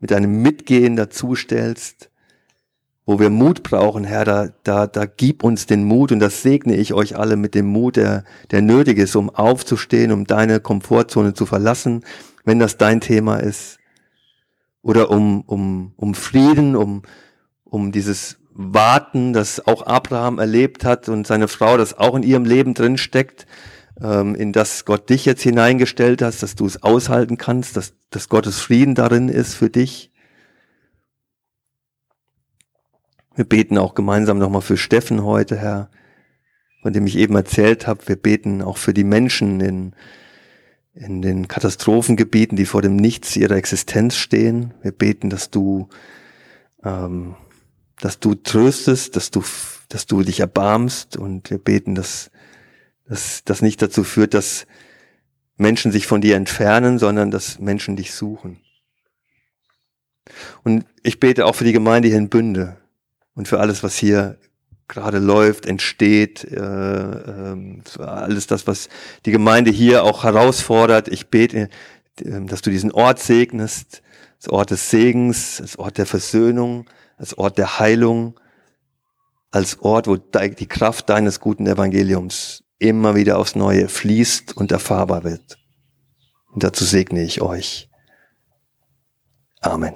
[0.01, 2.09] mit einem Mitgehen dazustellst,
[3.05, 6.75] wo wir Mut brauchen, Herr, da, da, da gib uns den Mut und das segne
[6.75, 11.35] ich euch alle mit dem Mut, der, der nötig ist, um aufzustehen, um deine Komfortzone
[11.35, 12.03] zu verlassen,
[12.47, 13.77] wenn das dein Thema ist.
[14.81, 17.03] Oder um, um, um Frieden, um,
[17.65, 22.47] um dieses Warten, das auch Abraham erlebt hat und seine Frau, das auch in ihrem
[22.47, 23.47] Leben drin steckt,
[24.01, 28.31] ähm, in das Gott dich jetzt hineingestellt hast, dass du es aushalten kannst, dass, dass
[28.31, 30.11] Gottes Frieden darin ist für dich.
[33.35, 35.91] Wir beten auch gemeinsam nochmal für Steffen heute, Herr,
[36.81, 38.09] von dem ich eben erzählt habe.
[38.09, 39.95] Wir beten auch für die Menschen in,
[40.95, 44.73] in den Katastrophengebieten, die vor dem Nichts ihrer Existenz stehen.
[44.81, 45.89] Wir beten, dass du
[46.83, 47.37] ähm,
[48.01, 49.43] dass du tröstest, dass du,
[49.89, 52.31] dass du dich erbarmst und wir beten, dass,
[53.09, 54.67] dass das nicht dazu führt, dass
[55.57, 58.61] Menschen sich von dir entfernen, sondern dass Menschen dich suchen.
[60.65, 62.77] Und ich bete auch für die Gemeinde hier in Bünde
[63.35, 64.39] und für alles, was hier
[64.89, 68.89] gerade läuft, entsteht, äh, äh, alles das, was
[69.25, 71.09] die Gemeinde hier auch herausfordert.
[71.09, 71.69] Ich bete,
[72.21, 74.03] äh, dass du diesen Ort segnest,
[74.39, 76.87] das Ort des Segens, das Ort der Versöhnung,
[77.17, 78.39] als Ort der Heilung,
[79.51, 85.25] als Ort, wo die Kraft deines guten Evangeliums immer wieder aufs Neue fließt und erfahrbar
[85.25, 85.59] wird.
[86.53, 87.89] Und dazu segne ich euch.
[89.61, 89.95] Amen.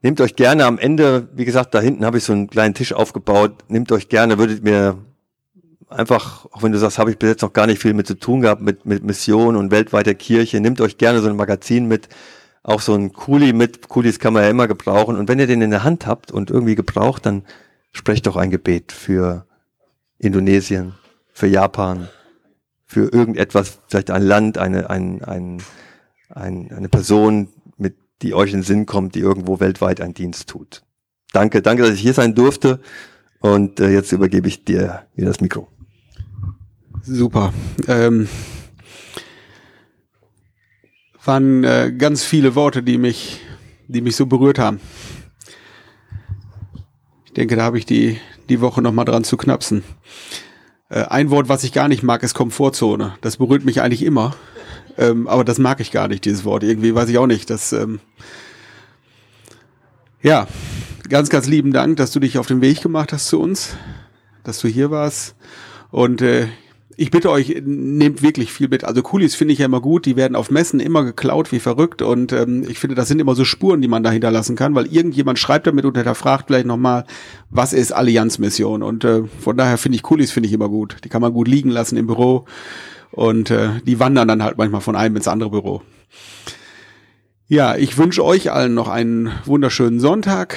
[0.00, 2.92] Nehmt euch gerne am Ende, wie gesagt, da hinten habe ich so einen kleinen Tisch
[2.92, 3.64] aufgebaut.
[3.68, 4.96] Nehmt euch gerne, würdet mir
[5.90, 8.14] einfach, auch wenn du sagst, habe ich bis jetzt noch gar nicht viel mit zu
[8.14, 12.08] tun gehabt, mit, mit Mission und weltweiter Kirche, nehmt euch gerne so ein Magazin mit,
[12.62, 13.88] auch so ein Kuli mit.
[13.88, 15.16] Kulis kann man ja immer gebrauchen.
[15.16, 17.44] Und wenn ihr den in der Hand habt und irgendwie gebraucht, dann
[17.92, 19.46] sprecht doch ein Gebet für
[20.18, 20.94] Indonesien,
[21.32, 22.08] für Japan,
[22.84, 25.62] für irgendetwas, vielleicht ein Land, eine, ein, ein,
[26.30, 30.48] ein, eine Person, mit, die euch in den Sinn kommt, die irgendwo weltweit einen Dienst
[30.48, 30.82] tut.
[31.32, 32.80] Danke, danke, dass ich hier sein durfte.
[33.40, 35.68] Und äh, jetzt übergebe ich dir wieder das Mikro.
[37.10, 37.54] Super.
[37.86, 38.28] Ähm,
[41.24, 43.40] waren äh, ganz viele Worte, die mich,
[43.86, 44.78] die mich so berührt haben.
[47.24, 48.18] Ich denke, da habe ich die,
[48.50, 49.84] die Woche noch mal dran zu knapsen.
[50.90, 53.14] Äh, ein Wort, was ich gar nicht mag, ist Komfortzone.
[53.22, 54.36] Das berührt mich eigentlich immer.
[54.98, 56.62] Ähm, aber das mag ich gar nicht, dieses Wort.
[56.62, 57.48] Irgendwie weiß ich auch nicht.
[57.48, 58.00] Das, ähm,
[60.20, 60.46] ja,
[61.08, 63.76] ganz, ganz lieben Dank, dass du dich auf den Weg gemacht hast zu uns,
[64.44, 65.36] dass du hier warst.
[65.90, 66.48] Und äh,
[67.00, 68.82] ich bitte euch, nehmt wirklich viel mit.
[68.82, 72.02] Also Kulis finde ich ja immer gut, die werden auf Messen immer geklaut wie verrückt
[72.02, 74.86] und ähm, ich finde, das sind immer so Spuren, die man da hinterlassen kann, weil
[74.86, 77.04] irgendjemand schreibt damit und hinterfragt vielleicht nochmal,
[77.50, 80.96] was ist Allianzmission und äh, von daher finde ich Kulis finde ich immer gut.
[81.04, 82.46] Die kann man gut liegen lassen im Büro
[83.12, 85.82] und äh, die wandern dann halt manchmal von einem ins andere Büro.
[87.46, 90.56] Ja, ich wünsche euch allen noch einen wunderschönen Sonntag.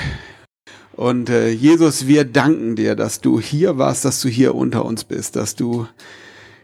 [0.93, 5.03] Und äh, Jesus, wir danken dir, dass du hier warst, dass du hier unter uns
[5.03, 5.87] bist, dass du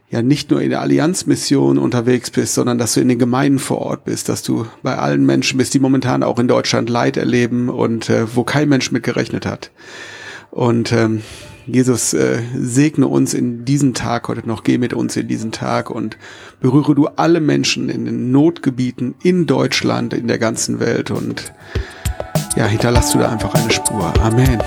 [0.09, 3.79] ja nicht nur in der Allianzmission unterwegs bist, sondern dass du in den Gemeinden vor
[3.79, 7.69] Ort bist, dass du bei allen Menschen bist, die momentan auch in Deutschland Leid erleben
[7.69, 9.71] und äh, wo kein Mensch mit gerechnet hat.
[10.49, 11.21] Und ähm,
[11.65, 15.89] Jesus, äh, segne uns in diesen Tag heute noch, geh mit uns in diesen Tag
[15.89, 16.17] und
[16.61, 21.51] berühre du alle Menschen in den Notgebieten in Deutschland, in der ganzen Welt und
[22.55, 24.13] ja, hinterlass du da einfach eine Spur.
[24.21, 24.59] Amen.